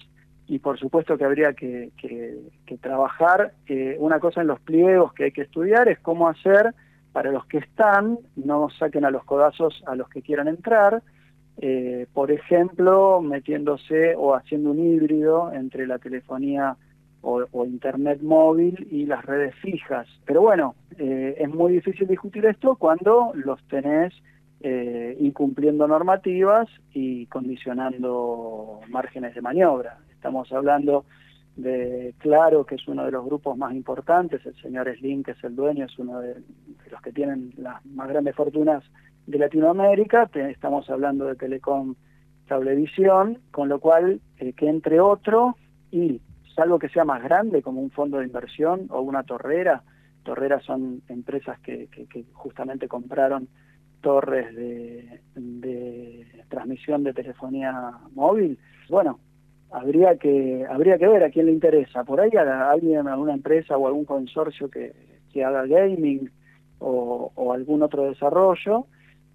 y 0.50 0.58
por 0.58 0.80
supuesto 0.80 1.16
que 1.16 1.24
habría 1.24 1.52
que, 1.52 1.92
trabajar. 2.80 3.52
Eh, 3.68 3.96
una 4.00 4.18
cosa 4.18 4.40
en 4.40 4.48
los 4.48 4.58
pliegos 4.60 5.12
que 5.12 5.24
hay 5.24 5.32
que 5.32 5.42
estudiar 5.42 5.88
es 5.88 6.00
cómo 6.00 6.28
hacer 6.28 6.74
para 7.12 7.30
los 7.30 7.46
que 7.46 7.58
están, 7.58 8.18
no 8.34 8.68
saquen 8.70 9.04
a 9.04 9.12
los 9.12 9.24
codazos 9.24 9.80
a 9.86 9.94
los 9.94 10.08
que 10.08 10.22
quieran 10.22 10.48
entrar, 10.48 11.04
eh, 11.58 12.08
por 12.12 12.32
ejemplo, 12.32 13.20
metiéndose 13.22 14.16
o 14.16 14.34
haciendo 14.34 14.72
un 14.72 14.80
híbrido 14.80 15.52
entre 15.52 15.86
la 15.86 16.00
telefonía 16.00 16.76
o, 17.22 17.64
internet 17.64 18.20
móvil 18.20 18.88
y 18.90 19.06
las 19.06 19.24
redes 19.24 19.54
fijas. 19.56 20.08
Pero 20.24 20.40
bueno, 20.40 20.74
eh, 20.98 21.36
es 21.38 21.48
muy 21.48 21.74
difícil 21.74 22.08
discutir 22.08 22.44
esto 22.46 22.74
cuando 22.74 23.30
los 23.34 23.62
tenés 23.68 24.12
incumpliendo 24.62 25.88
normativas 25.88 26.68
y 26.92 27.24
condicionando 27.26 28.80
márgenes 28.90 29.34
de 29.34 29.40
maniobra. 29.40 29.96
Estamos 30.20 30.52
hablando 30.52 31.06
de 31.56 32.14
Claro, 32.18 32.66
que 32.66 32.74
es 32.74 32.86
uno 32.86 33.06
de 33.06 33.10
los 33.10 33.24
grupos 33.24 33.56
más 33.56 33.72
importantes, 33.72 34.44
el 34.44 34.54
señor 34.60 34.94
Slim, 34.98 35.22
que 35.22 35.30
es 35.30 35.42
el 35.42 35.56
dueño, 35.56 35.86
es 35.86 35.98
uno 35.98 36.20
de, 36.20 36.34
los 36.90 37.00
que 37.00 37.10
tienen 37.10 37.54
las 37.56 37.82
más 37.86 38.06
grandes 38.06 38.36
fortunas 38.36 38.84
de 39.26 39.38
Latinoamérica, 39.38 40.28
estamos 40.34 40.90
hablando 40.90 41.24
de 41.24 41.36
Telecom 41.36 41.94
Cablevisión, 42.46 43.38
con 43.50 43.70
lo 43.70 43.80
cual, 43.80 44.20
eh, 44.36 44.52
que 44.52 44.68
entre 44.68 45.00
otro, 45.00 45.56
y 45.90 46.20
salvo 46.54 46.78
que 46.78 46.90
sea 46.90 47.06
más 47.06 47.22
grande, 47.22 47.62
como 47.62 47.80
un 47.80 47.90
fondo 47.90 48.18
de 48.18 48.26
inversión 48.26 48.88
o 48.90 49.00
una 49.00 49.22
torrera, 49.22 49.82
torreras 50.22 50.62
son 50.64 51.00
empresas 51.08 51.58
que, 51.60 51.88
justamente 52.34 52.88
compraron 52.88 53.48
torres 54.02 54.54
de, 54.54 55.22
de 55.34 56.44
transmisión 56.50 57.04
de 57.04 57.14
telefonía 57.14 57.72
móvil, 58.14 58.58
bueno, 58.90 59.18
habría 59.70 60.16
que 60.16 60.66
habría 60.68 60.98
que 60.98 61.08
ver 61.08 61.24
a 61.24 61.30
quién 61.30 61.46
le 61.46 61.52
interesa. 61.52 62.04
Por 62.04 62.20
ahí 62.20 62.30
a 62.36 62.70
alguien, 62.70 63.06
a 63.08 63.12
alguna 63.12 63.34
empresa 63.34 63.76
o 63.76 63.86
algún 63.86 64.04
consorcio 64.04 64.68
que, 64.70 64.92
que 65.32 65.44
haga 65.44 65.66
gaming 65.66 66.30
o, 66.78 67.52
algún 67.52 67.82
otro 67.82 68.04
desarrollo. 68.04 68.86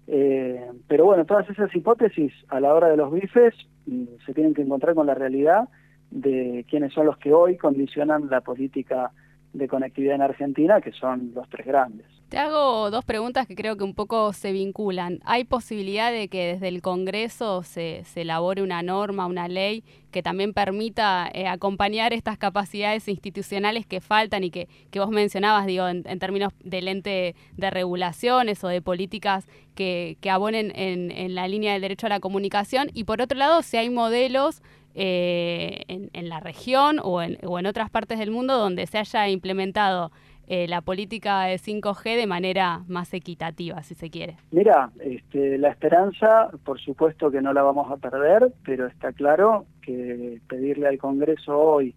Eh, 0.06 0.70
pero 0.86 1.04
bueno, 1.06 1.24
todas 1.24 1.48
esas 1.50 1.74
hipótesis 1.74 2.32
a 2.48 2.60
la 2.60 2.72
hora 2.74 2.88
de 2.88 2.96
los 2.96 3.12
bifes 3.12 3.54
mm, 3.86 4.04
se 4.24 4.34
tienen 4.34 4.54
que 4.54 4.62
encontrar 4.62 4.94
con 4.94 5.06
la 5.06 5.14
realidad 5.14 5.68
de 6.10 6.64
quiénes 6.68 6.92
son 6.92 7.06
los 7.06 7.18
que 7.18 7.32
hoy 7.32 7.56
condicionan 7.56 8.30
la 8.30 8.40
política 8.40 9.10
de 9.52 9.66
conectividad 9.66 10.14
en 10.14 10.22
Argentina, 10.22 10.80
que 10.80 10.92
son 10.92 11.32
los 11.34 11.48
tres 11.48 11.66
grandes. 11.66 12.06
Te 12.28 12.38
hago 12.38 12.90
dos 12.90 13.04
preguntas 13.04 13.46
que 13.46 13.54
creo 13.54 13.76
que 13.76 13.84
un 13.84 13.94
poco 13.94 14.32
se 14.32 14.50
vinculan. 14.50 15.20
¿Hay 15.24 15.44
posibilidad 15.44 16.10
de 16.10 16.26
que 16.26 16.54
desde 16.54 16.66
el 16.66 16.82
Congreso 16.82 17.62
se, 17.62 18.02
elabore 18.16 18.62
una 18.62 18.82
norma, 18.82 19.26
una 19.26 19.46
ley 19.46 19.84
que 20.10 20.24
también 20.24 20.52
permita 20.52 21.30
eh, 21.32 21.46
acompañar 21.46 22.12
estas 22.12 22.36
capacidades 22.36 23.06
institucionales 23.06 23.86
que 23.86 24.00
faltan 24.00 24.42
y 24.42 24.50
que, 24.50 24.66
vos 24.96 25.10
mencionabas, 25.10 25.66
digo, 25.66 25.86
en, 25.86 26.02
términos 26.18 26.52
del 26.64 26.88
ente 26.88 27.36
de 27.56 27.70
regulaciones 27.70 28.64
o 28.64 28.68
de 28.68 28.82
políticas 28.82 29.46
que, 29.76 30.18
abonen 30.28 30.72
en, 30.74 31.32
la 31.36 31.46
línea 31.46 31.74
del 31.74 31.82
derecho 31.82 32.06
a 32.06 32.10
la 32.10 32.18
comunicación? 32.18 32.90
Y 32.92 33.04
por 33.04 33.22
otro 33.22 33.38
lado, 33.38 33.62
si 33.62 33.76
hay 33.76 33.88
modelos 33.88 34.62
eh, 34.96 35.84
en, 35.86 36.28
la 36.28 36.40
región 36.40 36.98
o 37.04 37.22
en, 37.22 37.38
o 37.46 37.60
en 37.60 37.66
otras 37.66 37.88
partes 37.88 38.18
del 38.18 38.32
mundo 38.32 38.58
donde 38.58 38.84
se 38.88 38.98
haya 38.98 39.28
implementado 39.28 40.10
eh, 40.46 40.68
la 40.68 40.80
política 40.80 41.42
de 41.44 41.56
5G 41.56 42.16
de 42.16 42.26
manera 42.26 42.82
más 42.88 43.12
equitativa, 43.14 43.82
si 43.82 43.94
se 43.94 44.10
quiere. 44.10 44.36
Mira, 44.50 44.90
este, 45.00 45.58
la 45.58 45.70
esperanza, 45.70 46.50
por 46.64 46.80
supuesto 46.80 47.30
que 47.30 47.42
no 47.42 47.52
la 47.52 47.62
vamos 47.62 47.90
a 47.90 47.96
perder, 47.96 48.52
pero 48.64 48.86
está 48.86 49.12
claro 49.12 49.66
que 49.82 50.40
pedirle 50.48 50.88
al 50.88 50.98
Congreso 50.98 51.58
hoy 51.58 51.94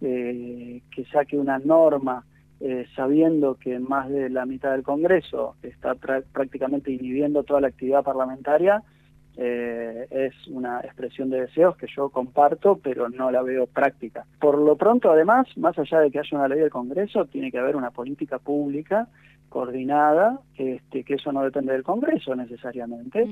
eh, 0.00 0.80
que 0.90 1.04
saque 1.06 1.36
una 1.36 1.58
norma 1.58 2.24
eh, 2.62 2.86
sabiendo 2.94 3.54
que 3.56 3.78
más 3.78 4.10
de 4.10 4.28
la 4.28 4.44
mitad 4.44 4.72
del 4.72 4.82
Congreso 4.82 5.56
está 5.62 5.94
prácticamente 5.94 6.92
inhibiendo 6.92 7.42
toda 7.42 7.62
la 7.62 7.68
actividad 7.68 8.02
parlamentaria, 8.02 8.82
eh, 9.36 10.06
es 10.10 10.34
una 10.48 10.80
expresión 10.80 11.30
de 11.30 11.42
deseos 11.42 11.76
que 11.76 11.86
yo 11.94 12.10
comparto, 12.10 12.78
pero 12.82 13.08
no 13.08 13.30
la 13.30 13.42
veo 13.42 13.66
práctica. 13.66 14.26
Por 14.40 14.58
lo 14.58 14.76
pronto, 14.76 15.10
además, 15.10 15.46
más 15.56 15.78
allá 15.78 16.00
de 16.00 16.10
que 16.10 16.18
haya 16.18 16.36
una 16.36 16.48
ley 16.48 16.60
del 16.60 16.70
Congreso, 16.70 17.26
tiene 17.26 17.50
que 17.50 17.58
haber 17.58 17.76
una 17.76 17.90
política 17.90 18.38
pública 18.38 19.08
coordinada, 19.48 20.40
este, 20.56 21.04
que 21.04 21.14
eso 21.14 21.32
no 21.32 21.42
depende 21.42 21.72
del 21.72 21.82
Congreso 21.82 22.34
necesariamente, 22.36 23.28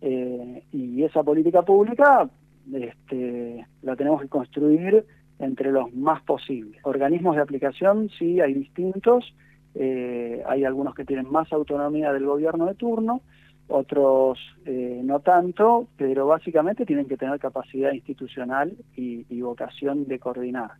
eh, 0.00 0.62
y 0.72 1.02
esa 1.02 1.22
política 1.22 1.62
pública 1.62 2.28
este, 2.72 3.66
la 3.82 3.96
tenemos 3.96 4.20
que 4.20 4.28
construir 4.28 5.04
entre 5.38 5.72
los 5.72 5.92
más 5.94 6.22
posibles. 6.22 6.80
Organismos 6.84 7.36
de 7.36 7.42
aplicación, 7.42 8.10
sí, 8.18 8.40
hay 8.40 8.54
distintos, 8.54 9.34
eh, 9.74 10.42
hay 10.46 10.64
algunos 10.64 10.94
que 10.94 11.04
tienen 11.04 11.30
más 11.30 11.52
autonomía 11.52 12.12
del 12.12 12.26
gobierno 12.26 12.66
de 12.66 12.74
turno, 12.74 13.22
otros 13.68 14.38
eh, 14.66 15.00
no 15.02 15.20
tanto, 15.20 15.88
pero 15.96 16.26
básicamente 16.26 16.86
tienen 16.86 17.06
que 17.06 17.16
tener 17.16 17.38
capacidad 17.38 17.92
institucional 17.92 18.72
y, 18.96 19.40
vocación 19.40 20.06
de 20.06 20.18
coordinar. 20.18 20.72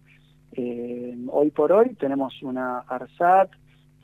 Eh, 0.52 1.16
hoy 1.28 1.50
por 1.50 1.72
hoy 1.72 1.94
tenemos 1.96 2.42
una 2.42 2.78
ARSAT, 2.80 3.50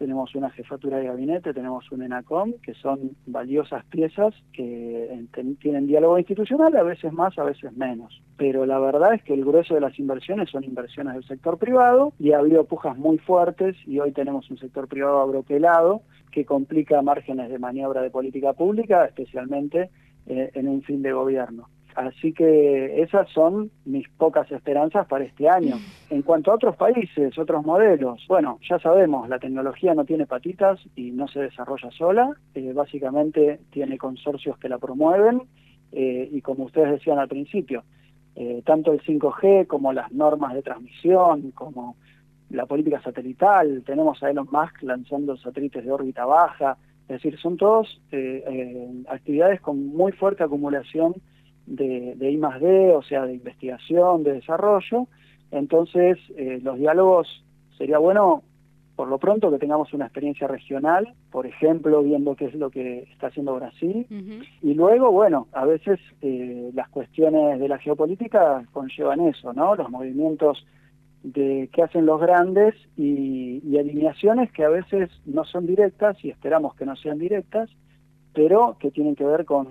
tenemos 0.00 0.34
una 0.34 0.48
jefatura 0.48 0.96
de 0.96 1.08
gabinete, 1.08 1.52
tenemos 1.52 1.92
un 1.92 2.02
ENACOM, 2.02 2.54
que 2.62 2.72
son 2.72 3.10
valiosas 3.26 3.84
piezas 3.84 4.32
que 4.50 5.26
tienen 5.60 5.86
diálogo 5.86 6.18
institucional, 6.18 6.74
a 6.74 6.82
veces 6.82 7.12
más, 7.12 7.38
a 7.38 7.44
veces 7.44 7.70
menos. 7.74 8.22
Pero 8.38 8.64
la 8.64 8.78
verdad 8.78 9.12
es 9.12 9.22
que 9.22 9.34
el 9.34 9.44
grueso 9.44 9.74
de 9.74 9.82
las 9.82 9.98
inversiones 9.98 10.48
son 10.48 10.64
inversiones 10.64 11.12
del 11.12 11.24
sector 11.24 11.58
privado 11.58 12.14
y 12.18 12.32
ha 12.32 12.38
habido 12.38 12.64
pujas 12.64 12.96
muy 12.96 13.18
fuertes 13.18 13.76
y 13.86 13.98
hoy 13.98 14.12
tenemos 14.12 14.50
un 14.50 14.56
sector 14.56 14.88
privado 14.88 15.20
abroquelado 15.20 16.00
que 16.32 16.46
complica 16.46 17.02
márgenes 17.02 17.50
de 17.50 17.58
maniobra 17.58 18.00
de 18.00 18.08
política 18.08 18.54
pública, 18.54 19.04
especialmente 19.04 19.90
eh, 20.26 20.50
en 20.54 20.66
un 20.66 20.80
fin 20.80 21.02
de 21.02 21.12
gobierno. 21.12 21.68
Así 22.00 22.32
que 22.32 23.02
esas 23.02 23.28
son 23.28 23.70
mis 23.84 24.08
pocas 24.08 24.50
esperanzas 24.50 25.06
para 25.06 25.24
este 25.24 25.50
año. 25.50 25.76
En 26.08 26.22
cuanto 26.22 26.50
a 26.50 26.54
otros 26.54 26.74
países, 26.76 27.36
otros 27.36 27.62
modelos, 27.64 28.24
bueno, 28.26 28.58
ya 28.66 28.78
sabemos, 28.78 29.28
la 29.28 29.38
tecnología 29.38 29.94
no 29.94 30.06
tiene 30.06 30.26
patitas 30.26 30.80
y 30.96 31.10
no 31.10 31.28
se 31.28 31.40
desarrolla 31.40 31.90
sola, 31.90 32.30
eh, 32.54 32.72
básicamente 32.72 33.60
tiene 33.70 33.98
consorcios 33.98 34.56
que 34.56 34.70
la 34.70 34.78
promueven 34.78 35.42
eh, 35.92 36.26
y 36.32 36.40
como 36.40 36.64
ustedes 36.64 36.92
decían 36.92 37.18
al 37.18 37.28
principio, 37.28 37.84
eh, 38.34 38.62
tanto 38.64 38.92
el 38.92 39.02
5G 39.02 39.66
como 39.66 39.92
las 39.92 40.10
normas 40.10 40.54
de 40.54 40.62
transmisión, 40.62 41.50
como 41.50 41.96
la 42.48 42.64
política 42.64 43.02
satelital, 43.02 43.82
tenemos 43.84 44.22
a 44.22 44.30
Elon 44.30 44.48
Musk 44.50 44.82
lanzando 44.84 45.36
satélites 45.36 45.84
de 45.84 45.92
órbita 45.92 46.24
baja, 46.24 46.78
es 47.02 47.16
decir, 47.16 47.38
son 47.38 47.56
todos 47.56 48.00
actividades 49.08 49.60
con 49.60 49.84
muy 49.88 50.12
fuerte 50.12 50.44
acumulación 50.44 51.14
de, 51.66 52.14
de 52.16 52.30
I 52.30 52.36
más 52.36 52.60
D, 52.60 52.94
o 52.94 53.02
sea, 53.02 53.26
de 53.26 53.34
investigación, 53.34 54.22
de 54.24 54.34
desarrollo. 54.34 55.06
Entonces, 55.50 56.18
eh, 56.36 56.60
los 56.62 56.78
diálogos 56.78 57.44
sería 57.76 57.98
bueno, 57.98 58.42
por 58.96 59.08
lo 59.08 59.18
pronto, 59.18 59.50
que 59.50 59.58
tengamos 59.58 59.94
una 59.94 60.04
experiencia 60.04 60.46
regional, 60.46 61.14
por 61.30 61.46
ejemplo, 61.46 62.02
viendo 62.02 62.36
qué 62.36 62.46
es 62.46 62.54
lo 62.54 62.70
que 62.70 63.04
está 63.12 63.28
haciendo 63.28 63.54
Brasil. 63.54 64.06
Y 64.60 64.74
luego, 64.74 65.10
bueno, 65.10 65.48
a 65.52 65.64
veces 65.64 65.98
eh, 66.20 66.70
las 66.74 66.88
cuestiones 66.90 67.58
de 67.58 67.68
la 67.68 67.78
geopolítica 67.78 68.62
conllevan 68.72 69.20
eso, 69.20 69.54
¿no? 69.54 69.74
Los 69.74 69.88
movimientos 69.88 70.66
de 71.22 71.68
que 71.72 71.82
hacen 71.82 72.04
los 72.04 72.20
grandes 72.20 72.74
y, 72.96 73.62
y 73.66 73.78
alineaciones 73.78 74.52
que 74.52 74.64
a 74.64 74.68
veces 74.68 75.10
no 75.24 75.44
son 75.44 75.66
directas 75.66 76.22
y 76.22 76.30
esperamos 76.30 76.74
que 76.74 76.86
no 76.86 76.96
sean 76.96 77.18
directas, 77.18 77.70
pero 78.34 78.76
que 78.78 78.90
tienen 78.90 79.16
que 79.16 79.24
ver 79.24 79.44
con, 79.44 79.68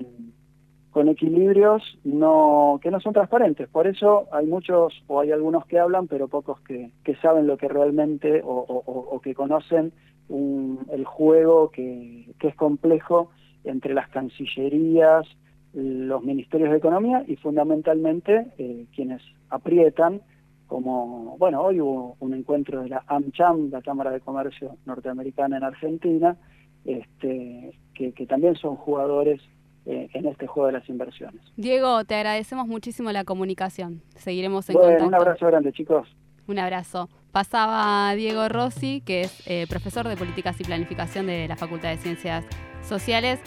con 0.92 1.08
equilibrios 1.08 1.84
no, 2.04 2.80
que 2.82 2.92
no 2.92 3.00
son 3.00 3.14
transparentes. 3.14 3.70
Por 3.70 3.88
eso 3.88 4.28
hay 4.32 4.48
muchos 4.48 4.94
o 5.08 5.20
hay 5.20 5.32
algunos 5.32 5.66
que 5.66 5.80
hablan, 5.80 6.08
pero 6.08 6.28
pocos 6.28 6.60
que, 6.62 6.92
que 7.04 7.16
saben 7.18 7.48
lo 7.48 7.58
que 7.58 7.68
realmente 7.68 8.42
o, 8.44 9.20
que 9.24 9.36
conocen 9.36 9.92
el 10.30 11.06
juego 11.06 11.70
que, 11.72 12.32
que 12.40 12.48
es 12.50 12.56
complejo 12.56 13.30
entre 13.64 13.94
las 13.94 14.10
cancillerías, 14.10 15.26
los 15.74 16.24
ministerios 16.24 16.72
de 16.72 16.78
economía 16.78 17.24
y 17.28 17.36
fundamentalmente 17.36 18.48
eh, 18.58 18.86
quienes 18.96 19.22
aprietan, 19.50 20.22
como, 20.68 21.36
bueno, 21.38 21.62
hoy 21.62 21.82
hubo 21.82 22.16
un 22.20 22.34
encuentro 22.34 22.84
de 22.84 22.90
la 22.90 23.04
AmCham, 23.08 23.72
la 23.72 23.82
Cámara 23.82 24.12
de 24.12 24.22
Comercio 24.22 24.78
Norteamericana 24.86 25.58
en 25.58 25.64
Argentina, 25.64 26.38
este, 26.86 27.74
que, 27.94 28.12
también 28.28 28.56
son 28.56 28.76
jugadores 28.76 29.42
en 29.90 30.26
este 30.26 30.48
juego 30.48 30.68
de 30.68 30.74
las 30.74 30.88
inversiones. 30.90 31.42
Diego, 31.58 32.04
te 32.06 32.16
agradecemos 32.16 32.68
muchísimo 32.68 33.12
la 33.12 33.24
comunicación. 33.24 34.02
Seguiremos 34.16 34.70
en 34.70 34.76
bueno, 34.76 35.08
Un 35.08 35.16
abrazo 35.16 35.48
grande, 35.48 35.72
chicos. 35.72 36.08
Un 36.48 36.60
abrazo. 36.60 37.10
Pasaba 37.32 38.14
Diego 38.16 38.50
Rossi, 38.50 39.02
que 39.06 39.22
es 39.22 39.48
eh, 39.48 39.66
profesor 39.70 40.08
de 40.08 40.18
Políticas 40.18 40.60
y 40.60 40.64
Planificación 40.64 41.28
de 41.28 41.48
la 41.48 41.56
Facultad 41.56 41.90
de 41.90 41.98
Ciencias 41.98 42.46
Sociales. 42.82 43.40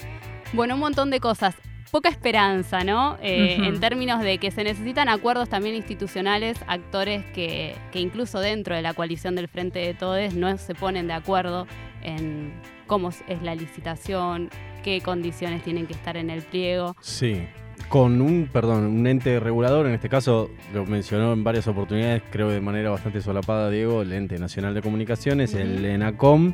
Bueno, 0.53 0.75
un 0.75 0.81
montón 0.81 1.09
de 1.09 1.19
cosas. 1.19 1.55
Poca 1.91 2.09
esperanza, 2.09 2.83
¿no? 2.83 3.17
Eh, 3.21 3.57
en 3.59 3.79
términos 3.79 4.21
de 4.21 4.39
que 4.39 4.49
se 4.49 4.63
necesitan 4.63 5.09
acuerdos 5.09 5.47
también 5.47 5.75
institucionales, 5.75 6.57
actores 6.65 7.23
que, 7.35 7.75
que 7.91 7.99
incluso 7.99 8.39
dentro 8.39 8.73
de 8.73 8.81
la 8.81 8.95
coalición 8.95 9.35
del 9.35 9.47
Frente 9.47 9.79
de 9.79 9.93
Todes 9.93 10.33
no 10.33 10.57
se 10.57 10.73
ponen 10.73 11.05
de 11.05 11.13
acuerdo 11.13 11.67
en 12.01 12.53
cómo 12.87 13.09
es 13.09 13.41
la 13.43 13.53
licitación, 13.53 14.49
qué 14.83 15.01
condiciones 15.01 15.63
tienen 15.63 15.87
que 15.87 15.93
estar 15.93 16.15
en 16.17 16.29
el 16.29 16.43
pliego. 16.43 16.95
Sí. 17.01 17.41
Con 17.89 18.21
un, 18.21 18.47
perdón, 18.51 18.85
un 18.85 19.07
ente 19.07 19.39
regulador, 19.39 19.87
en 19.87 19.93
este 19.93 20.09
caso 20.09 20.49
lo 20.73 20.85
mencionó 20.85 21.33
en 21.33 21.43
varias 21.43 21.67
oportunidades, 21.67 22.21
creo 22.31 22.49
de 22.49 22.61
manera 22.61 22.91
bastante 22.91 23.21
solapada 23.21 23.69
Diego, 23.69 24.01
el 24.01 24.13
ente 24.13 24.37
nacional 24.37 24.73
de 24.73 24.81
comunicaciones, 24.81 25.53
el 25.53 25.83
ENACOM, 25.83 26.53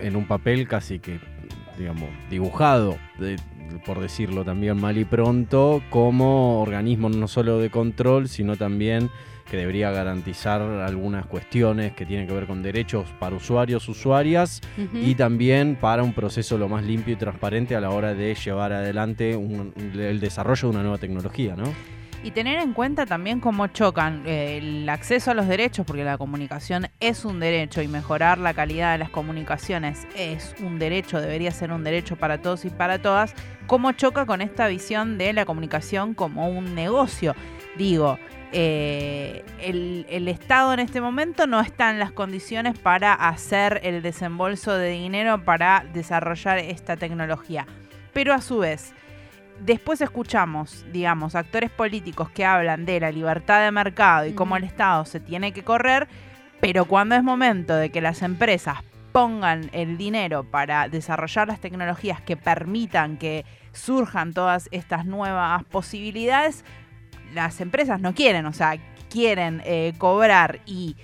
en 0.00 0.16
un 0.16 0.26
papel 0.26 0.68
casi 0.68 0.98
que, 0.98 1.18
digamos, 1.76 2.08
dibujado, 2.30 2.98
por 3.84 4.00
decirlo 4.00 4.44
también 4.44 4.80
mal 4.80 4.96
y 4.98 5.04
pronto, 5.04 5.82
como 5.90 6.60
organismo 6.60 7.08
no 7.08 7.26
solo 7.26 7.58
de 7.58 7.70
control, 7.70 8.28
sino 8.28 8.56
también 8.56 9.10
que 9.50 9.56
debería 9.56 9.90
garantizar 9.90 10.60
algunas 10.60 11.26
cuestiones 11.26 11.92
que 11.92 12.06
tienen 12.06 12.26
que 12.26 12.34
ver 12.34 12.46
con 12.46 12.62
derechos 12.62 13.06
para 13.18 13.36
usuarios, 13.36 13.88
usuarias 13.88 14.60
y 14.92 15.14
también 15.14 15.76
para 15.76 16.02
un 16.02 16.12
proceso 16.12 16.58
lo 16.58 16.68
más 16.68 16.84
limpio 16.84 17.14
y 17.14 17.16
transparente 17.16 17.74
a 17.74 17.80
la 17.80 17.90
hora 17.90 18.14
de 18.14 18.34
llevar 18.34 18.72
adelante 18.72 19.32
el 19.32 20.20
desarrollo 20.20 20.68
de 20.68 20.74
una 20.74 20.82
nueva 20.82 20.98
tecnología, 20.98 21.56
¿no? 21.56 21.72
Y 22.24 22.32
tener 22.32 22.60
en 22.60 22.72
cuenta 22.72 23.06
también 23.06 23.38
cómo 23.38 23.68
chocan 23.68 24.24
eh, 24.26 24.58
el 24.58 24.88
acceso 24.88 25.30
a 25.30 25.34
los 25.34 25.46
derechos, 25.46 25.86
porque 25.86 26.02
la 26.02 26.18
comunicación 26.18 26.88
es 26.98 27.24
un 27.24 27.38
derecho 27.38 27.80
y 27.80 27.86
mejorar 27.86 28.38
la 28.38 28.54
calidad 28.54 28.92
de 28.92 28.98
las 28.98 29.10
comunicaciones 29.10 30.06
es 30.16 30.54
un 30.60 30.80
derecho, 30.80 31.20
debería 31.20 31.52
ser 31.52 31.70
un 31.70 31.84
derecho 31.84 32.16
para 32.16 32.38
todos 32.42 32.64
y 32.64 32.70
para 32.70 33.00
todas, 33.00 33.34
cómo 33.68 33.92
choca 33.92 34.26
con 34.26 34.40
esta 34.40 34.66
visión 34.66 35.16
de 35.16 35.32
la 35.32 35.44
comunicación 35.44 36.14
como 36.14 36.48
un 36.48 36.74
negocio. 36.74 37.36
Digo, 37.76 38.18
eh, 38.52 39.44
el, 39.60 40.28
Estado 40.28 40.72
en 40.72 40.80
este 40.80 41.00
momento 41.00 41.46
no 41.46 41.60
está 41.60 41.90
en 41.90 41.98
las 41.98 42.12
condiciones 42.12 42.78
para 42.78 43.12
hacer 43.12 43.80
el 43.82 44.02
desembolso 44.02 44.74
de 44.74 44.90
dinero 44.90 45.44
para 45.44 45.84
desarrollar 45.92 46.58
esta 46.58 46.96
tecnología. 46.96 47.66
Pero 48.12 48.32
a 48.32 48.40
su 48.40 48.58
vez, 48.58 48.94
después 49.64 50.00
escuchamos, 50.00 50.84
digamos, 50.92 51.34
actores 51.34 51.70
políticos 51.70 52.30
que 52.30 52.44
hablan 52.44 52.86
de 52.86 53.00
la 53.00 53.10
libertad 53.10 53.62
de 53.62 53.70
mercado 53.70 54.26
y 54.26 54.32
cómo 54.32 54.56
el 54.56 54.64
Estado 54.64 55.04
se 55.04 55.20
tiene 55.20 55.52
que 55.52 55.64
correr, 55.64 56.08
Pero 56.60 56.86
cuando 56.86 57.14
es 57.14 57.22
momento 57.22 57.76
de 57.76 57.90
que 57.90 58.00
las 58.00 58.20
empresas 58.22 58.78
pongan 59.12 59.70
el 59.72 59.96
dinero 59.96 60.42
para 60.42 60.88
desarrollar 60.88 61.46
las 61.46 61.60
tecnologías 61.60 62.20
que 62.20 62.36
permitan 62.36 63.16
que 63.16 63.44
surjan 63.72 64.32
todas 64.34 64.68
estas 64.72 65.06
nuevas 65.06 65.62
posibilidades, 65.64 66.64
las 67.42 67.60
empresas 67.60 68.00
no 68.00 68.14
quieren, 68.14 68.46
o 68.46 68.52
sea, 68.52 68.76
quieren 69.08 69.62
eh, 69.64 69.92
cobrar 69.98 70.60
y 70.66 70.96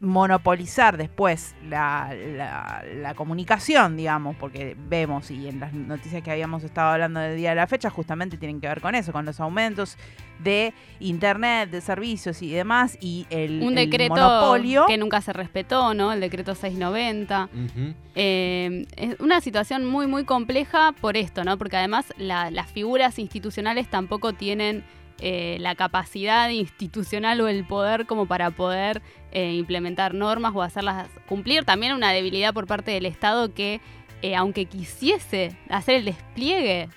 monopolizar 0.00 0.96
después 0.96 1.54
la, 1.68 2.14
la, 2.14 3.14
comunicación, 3.14 3.96
digamos, 3.96 4.36
porque 4.36 4.76
vemos 4.88 5.30
y 5.30 5.48
en 5.48 5.60
las 5.60 5.72
noticias 5.72 6.22
que 6.22 6.30
habíamos 6.30 6.62
estado 6.62 6.92
hablando 6.92 7.20
del 7.20 7.36
día 7.36 7.50
de 7.50 7.56
la 7.56 7.66
fecha 7.66 7.90
justamente 7.90 8.36
tienen 8.36 8.60
que 8.60 8.68
ver 8.68 8.80
con 8.80 8.94
eso, 8.94 9.12
con 9.12 9.24
los 9.24 9.40
aumentos 9.40 9.96
de 10.40 10.74
internet, 11.00 11.70
de 11.70 11.80
servicios 11.80 12.42
y 12.42 12.50
demás 12.50 12.98
y 13.00 13.26
el, 13.30 13.62
un 13.62 13.74
decreto 13.74 14.14
monopolio 14.14 14.84
que 14.86 14.98
nunca 14.98 15.20
se 15.20 15.32
respetó, 15.32 15.94
¿no? 15.94 16.12
El 16.12 16.20
decreto 16.20 16.54
690. 16.54 17.48
Eh, 18.14 18.86
es 18.96 19.18
una 19.20 19.40
situación 19.40 19.86
muy 19.86 20.06
muy 20.06 20.24
compleja 20.24 20.92
por 21.00 21.16
esto, 21.16 21.44
¿no? 21.44 21.56
Porque 21.56 21.76
además 21.76 22.12
las 22.18 22.70
figuras 22.70 23.18
institucionales 23.18 23.88
tampoco 23.88 24.32
tienen 24.32 24.84
eh, 25.20 25.58
la 25.60 25.76
capacidad 25.76 26.48
institucional 26.48 27.40
o 27.40 27.46
el 27.46 27.64
poder 27.64 28.04
como 28.04 28.26
para 28.26 28.50
poder 28.50 29.00
eh, 29.30 29.52
implementar 29.54 30.12
normas 30.12 30.52
o 30.54 30.62
hacerlas 30.62 31.08
cumplir. 31.28 31.64
También 31.64 31.94
una 31.94 32.10
debilidad 32.10 32.52
por 32.52 32.66
parte 32.66 32.90
del 32.90 33.06
Estado 33.06 33.54
que, 33.54 33.80
eh, 34.22 34.34
aunque 34.34 34.66
quisiese 34.66 35.56
hacer 35.68 35.96
el 35.96 36.04
despliegue, 36.06 36.88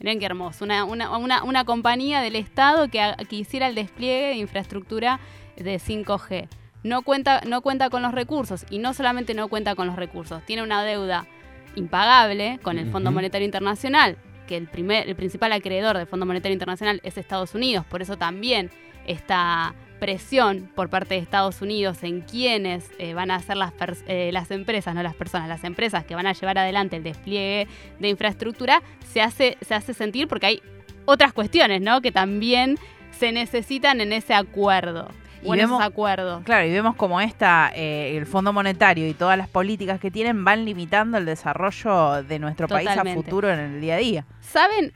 miren 0.00 0.18
qué 0.18 0.26
hermoso, 0.26 0.64
una, 0.64 0.84
una, 0.84 1.64
compañía 1.64 2.20
del 2.20 2.36
Estado 2.36 2.88
que, 2.88 3.14
quisiera 3.28 3.68
el 3.68 3.74
despliegue 3.74 4.28
de 4.28 4.36
infraestructura 4.36 5.18
de 5.56 5.80
5G. 5.80 6.48
No 6.82 7.02
cuenta, 7.02 7.40
no 7.46 7.62
cuenta 7.62 7.88
con 7.88 8.02
los 8.02 8.12
recursos 8.12 8.66
y 8.68 8.78
no 8.78 8.92
solamente 8.92 9.34
no 9.34 9.48
cuenta 9.48 9.74
con 9.74 9.86
los 9.86 9.96
recursos, 9.96 10.44
tiene 10.44 10.62
una 10.62 10.84
deuda 10.84 11.26
impagable 11.74 12.58
con 12.62 12.78
el 12.78 12.90
Fondo 12.90 13.10
Monetario 13.12 13.46
Internacional, 13.46 14.18
que 14.52 14.58
el, 14.58 14.68
primer, 14.68 15.08
el 15.08 15.16
principal 15.16 15.50
acreedor 15.52 15.96
del 15.96 16.06
Fondo 16.06 16.26
Monetario 16.26 16.52
Internacional 16.52 17.00
es 17.04 17.16
Estados 17.16 17.54
Unidos, 17.54 17.86
por 17.86 18.02
eso 18.02 18.18
también 18.18 18.70
esta 19.06 19.74
presión 19.98 20.70
por 20.74 20.90
parte 20.90 21.14
de 21.14 21.20
Estados 21.20 21.62
Unidos 21.62 22.02
en 22.02 22.20
quienes 22.20 22.90
eh, 22.98 23.14
van 23.14 23.30
a 23.30 23.40
ser 23.40 23.56
las, 23.56 23.72
eh, 24.06 24.28
las 24.30 24.50
empresas, 24.50 24.94
no 24.94 25.02
las 25.02 25.14
personas, 25.14 25.48
las 25.48 25.64
empresas 25.64 26.04
que 26.04 26.14
van 26.14 26.26
a 26.26 26.34
llevar 26.34 26.58
adelante 26.58 26.96
el 26.96 27.02
despliegue 27.02 27.66
de 27.98 28.08
infraestructura, 28.10 28.82
se 29.10 29.22
hace, 29.22 29.56
se 29.62 29.74
hace 29.74 29.94
sentir 29.94 30.28
porque 30.28 30.46
hay 30.46 30.62
otras 31.06 31.32
cuestiones, 31.32 31.80
¿no? 31.80 32.02
Que 32.02 32.12
también 32.12 32.76
se 33.18 33.32
necesitan 33.32 34.02
en 34.02 34.12
ese 34.12 34.34
acuerdo 34.34 35.08
y 35.42 35.56
vemos, 35.56 35.82
acuerdos. 35.82 36.42
Claro, 36.44 36.66
y 36.66 36.70
vemos 36.70 36.94
como 36.96 37.20
esta, 37.20 37.72
eh, 37.74 38.16
el 38.16 38.26
Fondo 38.26 38.52
Monetario 38.52 39.08
y 39.08 39.14
todas 39.14 39.36
las 39.36 39.48
políticas 39.48 40.00
que 40.00 40.10
tienen 40.10 40.44
van 40.44 40.64
limitando 40.64 41.18
el 41.18 41.26
desarrollo 41.26 42.22
de 42.22 42.38
nuestro 42.38 42.68
país 42.68 42.88
a 42.88 43.04
futuro 43.04 43.50
en 43.50 43.58
el 43.58 43.80
día 43.80 43.94
a 43.94 43.98
día. 43.98 44.26
¿Saben? 44.40 44.92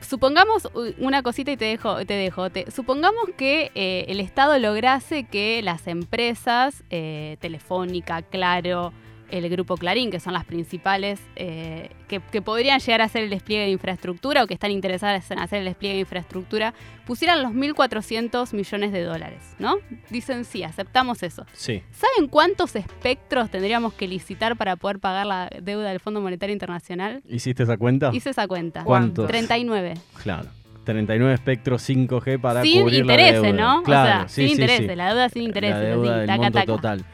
Supongamos 0.00 0.68
una 0.98 1.22
cosita 1.22 1.52
y 1.52 1.56
te 1.56 1.64
dejo, 1.66 2.04
te 2.04 2.14
dejo. 2.14 2.48
supongamos 2.74 3.24
que 3.36 3.70
eh, 3.74 4.06
el 4.08 4.20
Estado 4.20 4.58
lograse 4.58 5.24
que 5.24 5.62
las 5.62 5.86
empresas, 5.86 6.82
eh, 6.90 7.36
Telefónica, 7.40 8.22
Claro, 8.22 8.92
el 9.32 9.48
grupo 9.48 9.76
Clarín, 9.76 10.10
que 10.10 10.20
son 10.20 10.34
las 10.34 10.44
principales 10.44 11.20
eh, 11.36 11.88
que, 12.06 12.20
podrían 12.42 12.78
llegar 12.80 13.00
a 13.00 13.04
hacer 13.04 13.24
el 13.24 13.30
despliegue 13.30 13.64
de 13.64 13.70
infraestructura 13.70 14.44
o 14.44 14.46
que 14.46 14.52
están 14.52 14.70
interesadas 14.70 15.30
en 15.30 15.38
hacer 15.38 15.60
el 15.60 15.64
despliegue 15.64 15.94
de 15.94 16.00
infraestructura, 16.00 16.74
pusieran 17.06 17.42
los 17.42 17.52
1.400 17.52 18.52
millones 18.52 18.92
de 18.92 19.02
dólares, 19.02 19.40
¿no? 19.58 19.76
Dicen 20.10 20.44
sí, 20.44 20.62
aceptamos 20.62 21.22
eso. 21.22 21.46
Sí. 21.54 21.82
¿Saben 21.92 22.28
cuántos 22.28 22.76
espectros 22.76 23.50
tendríamos 23.50 23.94
que 23.94 24.06
licitar 24.06 24.56
para 24.56 24.76
poder 24.76 24.98
pagar 24.98 25.26
la 25.26 25.50
deuda 25.62 25.88
del 25.88 26.00
Fondo 26.00 26.20
Monetario 26.20 26.52
Internacional? 26.52 27.22
¿Hiciste 27.26 27.62
esa 27.62 27.78
cuenta? 27.78 28.10
Hice 28.12 28.30
esa 28.30 28.46
cuenta. 28.46 28.84
¿Cuántos? 28.84 29.26
39. 29.26 29.94
Claro. 30.22 30.50
39 30.84 31.32
espectros 31.32 31.88
5G 31.88 32.40
para 32.40 32.62
sin 32.62 32.82
cubrir 32.82 33.00
intereses, 33.00 33.40
la 33.40 33.48
deuda. 33.48 33.62
¿no? 33.62 33.82
Claro, 33.84 34.24
o 34.24 34.28
sea, 34.28 34.28
sin 34.28 34.48
intereses, 34.48 34.96
la 34.96 35.08
deuda 35.08 35.28
sin 35.28 35.42
intereses. 35.42 35.80
La 35.80 35.88
deuda 35.88 36.18
del 36.18 36.38
monto 36.38 36.64
total 36.64 37.04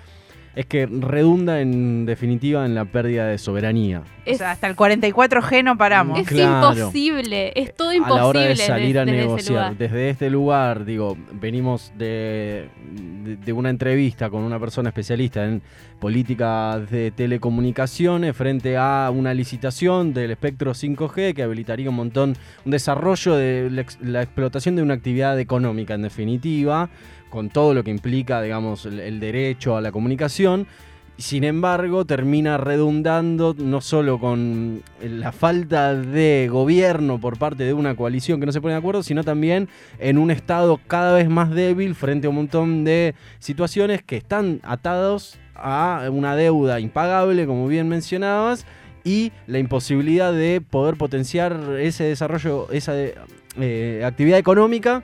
es 0.59 0.67
que 0.67 0.87
redunda 0.87 1.61
en 1.61 2.05
definitiva 2.05 2.67
en 2.67 2.75
la 2.75 2.85
pérdida 2.85 3.29
de 3.29 3.39
soberanía. 3.39 4.03
O 4.31 4.37
sea, 4.37 4.53
hasta 4.53 4.67
el 4.67 4.77
44G 4.77 5.65
no 5.65 5.77
paramos. 5.77 6.19
Es 6.19 6.33
imposible, 6.33 7.53
es 7.55 7.75
todo 7.75 7.93
imposible. 7.93 8.21
A 8.21 8.23
la 8.23 8.27
hora 8.27 8.41
de 8.41 8.57
salir 8.57 8.99
a 8.99 9.05
negociar. 9.05 9.77
Desde 9.77 10.11
este 10.11 10.31
lugar, 10.31 10.85
digo, 10.85 11.17
venimos 11.33 11.93
de, 11.97 12.69
de, 13.45 13.53
una 13.53 13.71
entrevista 13.71 14.31
con 14.31 14.43
una 14.43 14.59
persona 14.59 14.91
especialista 14.91 15.45
en 15.45 15.63
política 15.99 16.79
de 16.79 17.11
telecomunicaciones 17.11 18.37
frente 18.37 18.77
a 18.77 19.11
una 19.13 19.35
licitación 19.35 20.15
del 20.15 20.31
espectro 20.31 20.73
5G 20.73 21.35
que 21.35 21.43
habilitaría 21.43 21.91
un 21.91 21.97
montón, 21.97 22.37
un 22.65 22.71
desarrollo 22.71 23.35
de 23.35 23.85
la 24.01 24.23
explotación 24.23 24.77
de 24.77 24.83
una 24.83 24.95
actividad 24.95 25.39
económica 25.39 25.95
en 25.95 26.03
definitiva 26.03 26.89
con 27.29 27.51
todo 27.51 27.75
lo 27.75 27.85
que 27.85 27.91
implica, 27.91 28.41
digamos, 28.43 28.87
el, 28.87 29.21
derecho 29.21 29.77
a 29.77 29.81
la 29.81 29.93
comunicación. 29.93 30.67
Sin 31.19 31.43
embargo, 31.43 32.05
termina 32.05 32.59
redundando 32.59 33.53
no 33.59 33.81
solo 33.81 34.21
con 34.21 34.85
la 35.03 35.33
falta 35.33 35.93
de 35.97 36.49
gobierno 36.49 37.19
por 37.19 37.39
parte 37.39 37.65
de 37.65 37.73
una 37.73 37.97
coalición 37.97 38.39
que 38.39 38.47
no 38.47 38.53
se 38.53 38.61
pone 38.61 38.75
de 38.75 38.79
acuerdo, 38.79 39.03
sino 39.03 39.25
también 39.25 39.69
en 39.99 40.17
un 40.17 40.31
Estado 40.31 40.79
cada 40.87 41.15
vez 41.15 41.29
más 41.29 41.51
débil 41.51 41.97
frente 41.97 42.29
a 42.29 42.31
un 42.31 42.37
montón 42.37 42.85
de 42.85 43.17
situaciones 43.41 44.01
que 44.05 44.17
están 44.17 44.61
atados 44.63 45.41
a 45.57 46.09
una 46.09 46.37
deuda 46.37 46.79
impagable, 46.79 47.47
como 47.47 47.67
bien 47.67 47.89
mencionabas, 47.89 48.65
y 49.03 49.33
la 49.49 49.59
imposibilidad 49.59 50.33
de 50.33 50.61
poder 50.61 50.95
potenciar 50.95 51.79
ese 51.81 52.05
desarrollo, 52.05 52.71
esa 52.71 52.95
eh, 52.95 54.03
actividad 54.05 54.39
económica 54.39 55.03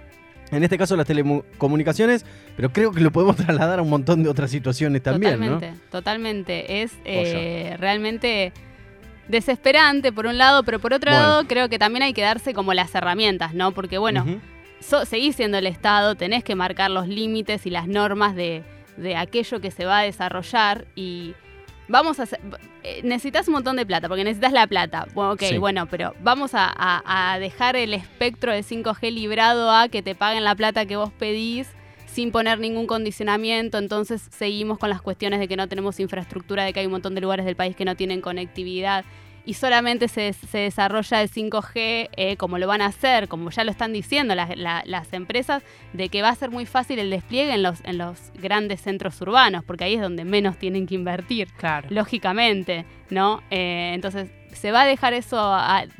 en 0.50 0.62
este 0.62 0.78
caso 0.78 0.96
las 0.96 1.06
telecomunicaciones, 1.06 2.24
pero 2.56 2.72
creo 2.72 2.92
que 2.92 3.00
lo 3.00 3.10
podemos 3.10 3.36
trasladar 3.44 3.78
a 3.78 3.82
un 3.82 3.90
montón 3.90 4.22
de 4.22 4.28
otras 4.28 4.50
situaciones 4.50 5.02
también. 5.02 5.34
Totalmente, 5.34 5.72
totalmente. 5.90 6.82
Es 6.82 6.92
eh, 7.04 7.76
realmente 7.78 8.52
desesperante 9.28 10.12
por 10.12 10.26
un 10.26 10.38
lado, 10.38 10.62
pero 10.64 10.78
por 10.78 10.92
otro 10.92 11.10
lado 11.10 11.46
creo 11.46 11.68
que 11.68 11.78
también 11.78 12.02
hay 12.02 12.12
que 12.12 12.22
darse 12.22 12.52
como 12.52 12.74
las 12.74 12.94
herramientas, 12.94 13.54
¿no? 13.54 13.72
Porque 13.72 13.98
bueno, 13.98 14.24
seguís 14.80 15.36
siendo 15.36 15.58
el 15.58 15.66
Estado, 15.66 16.14
tenés 16.14 16.44
que 16.44 16.54
marcar 16.54 16.90
los 16.90 17.08
límites 17.08 17.66
y 17.66 17.70
las 17.70 17.88
normas 17.88 18.36
de, 18.36 18.62
de 18.96 19.16
aquello 19.16 19.60
que 19.60 19.70
se 19.70 19.86
va 19.86 20.00
a 20.00 20.02
desarrollar 20.02 20.86
y 20.94 21.34
vamos 21.88 22.20
a 22.20 22.24
hacer, 22.24 22.40
eh, 22.82 23.00
necesitas 23.04 23.48
un 23.48 23.54
montón 23.54 23.76
de 23.76 23.86
plata, 23.86 24.08
porque 24.08 24.24
necesitas 24.24 24.52
la 24.52 24.66
plata. 24.66 25.06
Bueno, 25.14 25.32
ok, 25.32 25.42
bueno, 25.58 25.86
pero 25.86 26.14
vamos 26.20 26.52
a, 26.54 27.36
dejar 27.40 27.76
el 27.76 27.94
espectro 27.94 28.52
de 28.52 28.62
5G 28.62 29.12
librado 29.12 29.70
a 29.70 29.88
que 29.88 30.02
te 30.02 30.14
paguen 30.14 30.44
la 30.44 30.54
plata 30.54 30.86
que 30.86 30.96
vos 30.96 31.10
pedís 31.12 31.68
sin 32.06 32.30
poner 32.30 32.60
ningún 32.60 32.86
condicionamiento, 32.86 33.76
entonces 33.76 34.28
seguimos 34.30 34.78
con 34.78 34.88
las 34.88 35.02
cuestiones 35.02 35.40
de 35.40 35.48
que 35.48 35.56
no 35.56 35.66
tenemos 35.68 35.98
infraestructura, 35.98 36.62
de 36.64 36.72
que 36.72 36.78
hay 36.78 36.86
un 36.86 36.92
montón 36.92 37.16
de 37.16 37.20
lugares 37.20 37.44
del 37.44 37.56
país 37.56 37.74
que 37.74 37.84
no 37.84 37.96
tienen 37.96 38.20
conectividad 38.20 39.04
y 39.46 39.54
solamente 39.54 40.08
se, 40.08 40.34
desarrolla 40.52 41.22
el 41.22 41.30
5G 41.30 42.08
eh, 42.16 42.36
como 42.36 42.58
lo 42.58 42.66
van 42.66 42.80
a 42.80 42.86
hacer, 42.86 43.28
como 43.28 43.50
ya 43.50 43.64
lo 43.64 43.70
están 43.70 43.92
diciendo 43.92 44.34
las, 44.34 45.12
empresas, 45.12 45.62
de 45.92 46.08
que 46.08 46.22
va 46.22 46.30
a 46.30 46.34
ser 46.34 46.50
muy 46.50 46.66
fácil 46.66 46.98
el 46.98 47.10
despliegue 47.10 47.54
en 47.54 47.62
los, 47.62 47.80
en 47.84 47.98
los 47.98 48.32
grandes 48.34 48.80
centros 48.80 49.20
urbanos, 49.20 49.62
porque 49.64 49.84
ahí 49.84 49.94
es 49.94 50.00
donde 50.00 50.24
menos 50.24 50.56
tienen 50.56 50.86
que 50.86 50.94
invertir, 50.94 51.48
claro. 51.56 51.88
lógicamente, 51.90 52.86
¿no? 53.10 53.42
Eh, 53.50 53.92
entonces 53.94 54.30
se 54.52 54.70
va 54.70 54.82
a 54.82 54.86
dejar 54.86 55.12
eso 55.14 55.52
al, 55.52 55.90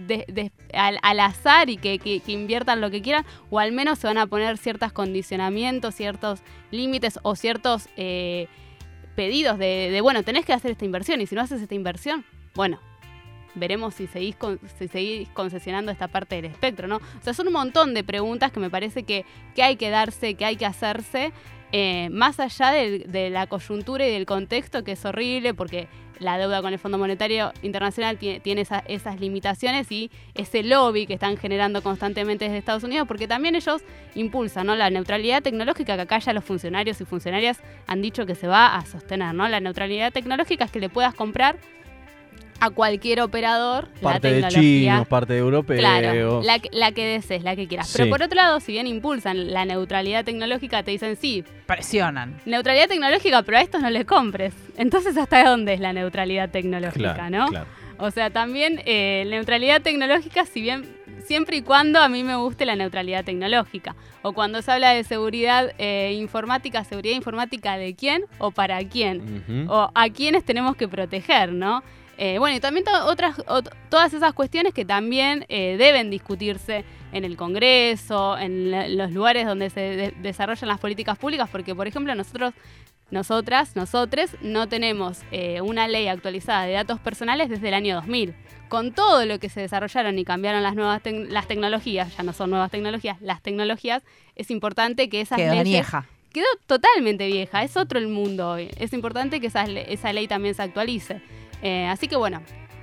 azar 1.21 1.69
y 1.69 1.77
que, 1.77 2.23
inviertan 2.27 2.81
lo 2.81 2.91
que 2.91 3.03
quieran, 3.03 3.27
o 3.51 3.59
al 3.59 3.73
menos 3.73 3.99
se 3.99 4.07
van 4.07 4.19
a 4.19 4.27
poner 4.27 4.57
ciertos 4.57 4.93
condicionamientos, 4.93 5.95
ciertos 5.95 6.43
límites 6.71 7.19
o 7.23 7.37
ciertos 7.37 7.89
eh, 7.97 8.47
pedidos 9.17 9.59
de, 9.59 9.91
de, 9.91 10.01
bueno, 10.01 10.23
tenés 10.23 10.47
que 10.47 10.53
hacer 10.53 10.71
esta 10.71 10.85
inversión 10.85 11.21
y 11.21 11.27
si 11.27 11.35
no 11.35 11.43
haces 11.43 11.61
esta 11.61 11.75
inversión, 11.75 12.25
bueno, 12.55 12.81
veremos 13.55 13.95
si 13.95 14.07
seguís, 14.07 14.37
si 14.79 14.89
seguís 14.89 15.29
concesionando 15.31 15.93
esta 15.93 16.09
parte 16.09 16.37
del 16.37 16.47
espectro, 16.47 16.89
¿no? 16.89 16.97
O 16.97 17.23
sea, 17.23 17.35
son 17.35 17.47
un 17.49 17.53
montón 17.53 17.95
de 17.95 18.05
preguntas 18.05 18.53
que 18.53 18.61
me 18.61 18.71
parece 18.71 19.05
que, 19.05 19.25
que 19.55 19.63
hay 19.63 19.77
que 19.77 19.91
darse, 19.91 20.35
que 20.35 20.45
hay 20.45 20.57
que 20.57 20.67
hacerse, 20.67 21.33
eh, 21.77 22.09
más 22.11 22.39
allá 22.39 22.71
de, 22.71 23.31
la 23.31 23.49
coyuntura 23.49 24.07
y 24.07 24.13
del 24.13 24.27
contexto, 24.27 24.85
que 24.85 24.93
es 24.93 25.05
horrible, 25.05 25.55
porque 25.55 25.89
la 26.21 26.39
deuda 26.39 26.63
con 26.63 26.73
el 26.73 26.79
Fondo 26.79 26.99
Monetario 26.99 27.53
Internacional 27.63 28.17
tiene, 28.17 28.65
esas 28.87 29.19
limitaciones 29.19 29.91
y 29.91 30.09
ese 30.35 30.63
lobby 30.63 31.09
que 31.09 31.15
están 31.15 31.37
generando 31.37 31.83
constantemente 31.83 32.45
desde 32.45 32.59
Estados 32.59 32.85
Unidos, 32.85 33.09
porque 33.09 33.27
también 33.27 33.57
ellos 33.57 33.83
impulsan 34.15 34.69
¿no? 34.69 34.77
la 34.77 34.89
neutralidad 34.89 35.43
tecnológica, 35.43 35.97
que 35.97 36.03
acá 36.03 36.21
ya 36.21 36.33
los 36.33 36.45
funcionarios 36.45 37.01
y 37.01 37.05
funcionarias 37.05 37.59
han 37.89 38.03
dicho 38.03 38.25
que 38.25 38.37
se 38.37 38.47
va 38.47 38.77
a 38.77 38.87
sostener, 38.87 39.35
¿no? 39.35 39.49
La 39.49 39.59
neutralidad 39.59 40.13
tecnológica 40.13 40.67
es 40.67 40.71
que 40.71 40.79
le 40.79 40.91
puedas 40.91 41.15
comprar 41.15 41.59
a 42.65 42.71
cualquier 42.71 43.21
operador 43.21 43.89
Parte 44.01 44.41
la 44.41 44.49
de 44.49 44.55
chinos, 44.55 45.07
parte 45.07 45.33
de 45.35 45.39
europeos. 45.41 45.81
Claro, 45.81 46.43
la, 46.43 46.59
que- 46.59 46.71
la 46.73 46.93
que 46.93 47.05
desees, 47.07 47.43
la 47.43 47.55
que 47.57 47.67
quieras. 47.69 47.89
Sí. 47.89 47.99
Pero 47.99 48.11
por 48.11 48.23
otro 48.23 48.37
lado, 48.37 48.61
si 48.61 48.73
bien 48.73 48.87
impulsan 48.87 49.53
la 49.53 49.65
neutralidad 49.65 50.25
tecnológica, 50.25 50.83
te 50.83 50.91
dicen 50.93 51.17
sí, 51.17 51.45
Presionan. 51.67 52.41
neutralidad 52.47 52.89
tecnológica, 52.89 53.43
pero 53.43 53.59
a 53.59 53.61
estos 53.61 53.83
no 53.83 53.91
les 53.91 54.05
compres. 54.05 54.55
Entonces, 54.77 55.17
¿hasta 55.17 55.45
dónde 55.45 55.75
es 55.75 55.81
la 55.81 55.93
neutralidad 55.93 56.51
tecnológica, 56.51 57.15
Claro, 57.15 57.31
no? 57.31 57.47
claro. 57.49 57.67
O 57.99 58.11
sea, 58.11 58.31
también 58.31 58.81
eh, 58.87 59.25
neutralidad 59.29 59.81
tecnológica, 59.83 60.45
si 60.47 60.61
bien 60.61 60.85
siempre 61.25 61.57
y 61.59 61.63
cuando 61.63 62.01
a 62.01 62.09
mí 62.09 62.23
me 62.23 62.35
guste 62.37 62.67
la 62.67 62.77
neutralidad 62.77 63.25
tecnológica. 63.25 63.95
O 64.23 64.33
cuando 64.33 64.61
se 64.63 64.73
habla 64.73 64.91
de 64.91 65.05
seguridad 65.05 65.73
eh, 65.79 66.13
informática, 66.19 66.83
seguridad 66.85 67.15
informática 67.15 67.77
de 67.79 67.95
quién 67.95 68.25
o 68.39 68.51
para 68.51 68.79
quién. 68.89 69.67
O 69.69 69.91
a 69.95 70.09
quiénes 70.11 70.45
tenemos 70.45 70.77
que 70.77 70.89
proteger, 70.89 71.53
¿no? 71.53 71.83
Eh, 72.19 72.39
bueno, 72.39 72.57
y 72.57 72.61
también 72.61 72.85
to- 72.85 73.07
otras, 73.07 73.37
ot- 73.47 73.71
todas 73.89 74.13
esas 74.15 74.33
cuestiones 74.35 74.73
que 74.75 74.85
también 74.85 75.45
eh, 75.49 75.77
deben 75.79 76.11
discutirse 76.11 76.85
en 77.13 77.25
el 77.25 77.37
Congreso, 77.37 78.37
en 78.39 78.97
los 78.97 79.13
lugares 79.13 79.47
donde 79.47 79.71
se 79.71 79.81
de- 79.81 80.15
desarrollan 80.23 80.69
las 80.69 80.79
políticas 80.81 81.19
públicas, 81.19 81.49
porque, 81.51 81.75
por 81.75 81.87
ejemplo, 81.87 82.15
nosotros, 82.15 82.55
nosotras, 83.11 83.77
nosotres, 83.77 84.37
no 84.43 84.69
tenemos 84.69 85.19
eh, 85.31 85.61
una 85.61 85.89
ley 85.89 86.09
actualizada 86.09 86.65
de 86.67 86.73
datos 86.73 86.99
personales 87.01 87.49
desde 87.49 87.69
el 87.69 87.75
año 87.75 87.95
2000. 87.97 88.35
Con 88.69 88.93
todo 88.93 89.25
lo 89.27 89.39
que 89.39 89.49
se 89.51 89.61
desarrollaron 89.61 90.19
y 90.19 90.25
cambiaron 90.25 90.63
las 90.63 90.75
nuevas 90.75 91.01
las 91.05 91.47
tecnologías, 91.47 92.17
ya 92.17 92.23
no 92.25 92.33
son 92.33 92.51
nuevas 92.51 92.71
tecnologías, 92.71 93.21
las 93.21 93.41
tecnologías, 93.43 94.03
es 94.37 94.51
importante 94.51 95.09
que 95.09 95.21
esas 95.21 95.37
Quedó 95.39 95.51
leyes 95.53 95.67
añeja. 95.67 96.07
quedó 96.33 96.47
totalmente 96.67 97.27
vieja, 97.27 97.63
es 97.63 97.77
otro 97.77 97.99
el 97.99 98.09
mundo 98.09 98.51
hoy. 98.51 98.71
Es 98.79 98.93
importante 98.93 99.41
que 99.41 99.47
esa, 99.49 99.67
le- 99.67 99.93
esa 99.93 100.13
ley 100.13 100.27
también 100.27 100.55
se 100.55 100.63
actualice. 100.63 101.21
Eh, 101.65 101.87
así 101.87 102.07
que 102.09 102.17
bueno, 102.17 102.43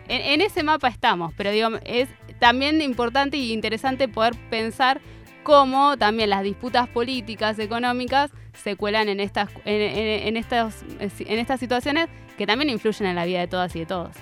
en, 0.10 0.41
ese 0.41 0.63
mapa 0.63 0.89
estamos, 0.89 1.34
pero 1.38 1.52
es 1.86 2.10
también 2.39 2.82
importante 2.82 3.38
y 3.38 3.54
interesante 3.54 4.08
poder 4.10 4.34
pensar 4.50 5.00
cómo 5.44 5.96
también 5.98 6.30
las 6.32 6.44
disputas 6.44 6.89
políticas, 6.89 7.58
económicas, 7.60 8.32
se 8.54 8.76
cuelan 8.76 9.08
en 9.08 9.20
estas, 9.20 9.50
en, 9.65 10.36
estos- 10.36 10.84
en 11.00 11.39
estas 11.39 11.60
situaciones 11.60 12.10
que 12.38 12.46
también 12.48 12.70
influyen 12.72 13.08
en 13.08 13.15
la 13.15 13.26
vida 13.26 13.39
de 13.39 13.48
todas 13.48 13.76
y 13.76 13.80
de 13.80 13.86
todos. 13.86 14.15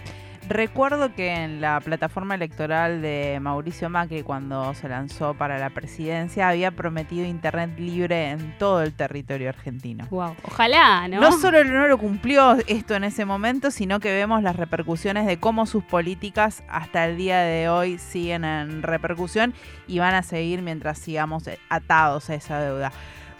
Recuerdo 0.49 1.13
que 1.13 1.31
en 1.31 1.61
la 1.61 1.79
plataforma 1.79 2.33
electoral 2.33 3.03
de 3.03 3.37
Mauricio 3.39 3.87
Macri, 3.87 4.23
cuando 4.23 4.73
se 4.73 4.89
lanzó 4.89 5.35
para 5.35 5.59
la 5.59 5.69
presidencia, 5.69 6.49
había 6.49 6.71
prometido 6.71 7.23
Internet 7.23 7.77
libre 7.77 8.31
en 8.31 8.57
todo 8.57 8.81
el 8.81 8.93
territorio 8.93 9.49
argentino. 9.49 10.07
Wow. 10.09 10.35
Ojalá, 10.41 11.07
¿no? 11.07 11.21
No 11.21 11.33
solo 11.33 11.63
no 11.63 11.87
lo 11.87 11.99
cumplió 11.99 12.57
esto 12.65 12.95
en 12.95 13.03
ese 13.03 13.25
momento, 13.25 13.69
sino 13.69 13.99
que 13.99 14.11
vemos 14.11 14.41
las 14.41 14.55
repercusiones 14.55 15.27
de 15.27 15.39
cómo 15.39 15.67
sus 15.67 15.83
políticas 15.83 16.63
hasta 16.67 17.05
el 17.05 17.15
día 17.15 17.41
de 17.41 17.69
hoy 17.69 17.99
siguen 17.99 18.43
en 18.43 18.81
repercusión 18.81 19.53
y 19.87 19.99
van 19.99 20.15
a 20.15 20.23
seguir 20.23 20.63
mientras 20.63 20.97
sigamos 20.97 21.47
atados 21.69 22.31
a 22.31 22.33
esa 22.33 22.59
deuda. 22.59 22.91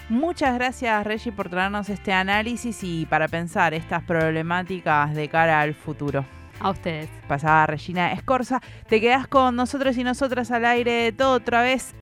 Muchas 0.10 0.54
gracias 0.54 1.04
Reggie 1.04 1.32
por 1.32 1.50
traernos 1.50 1.90
este 1.90 2.14
análisis 2.14 2.84
y 2.84 3.08
para 3.08 3.28
pensar 3.28 3.74
estas 3.74 4.04
problemáticas 4.04 5.16
de 5.16 5.28
cara 5.28 5.62
al 5.62 5.74
futuro. 5.74 6.24
A 6.60 6.70
ustedes. 6.70 7.10
Pasaba 7.28 7.66
Regina 7.68 8.12
Escorza, 8.12 8.62
te 8.88 9.00
quedás 9.00 9.28
con 9.28 9.56
nosotros 9.56 9.98
y 9.98 10.04
nosotras 10.04 10.52
al 10.52 10.66
aire 10.66 10.92
de 10.92 11.12
todo 11.12 11.34
otra 11.34 11.62
vez 11.62 11.94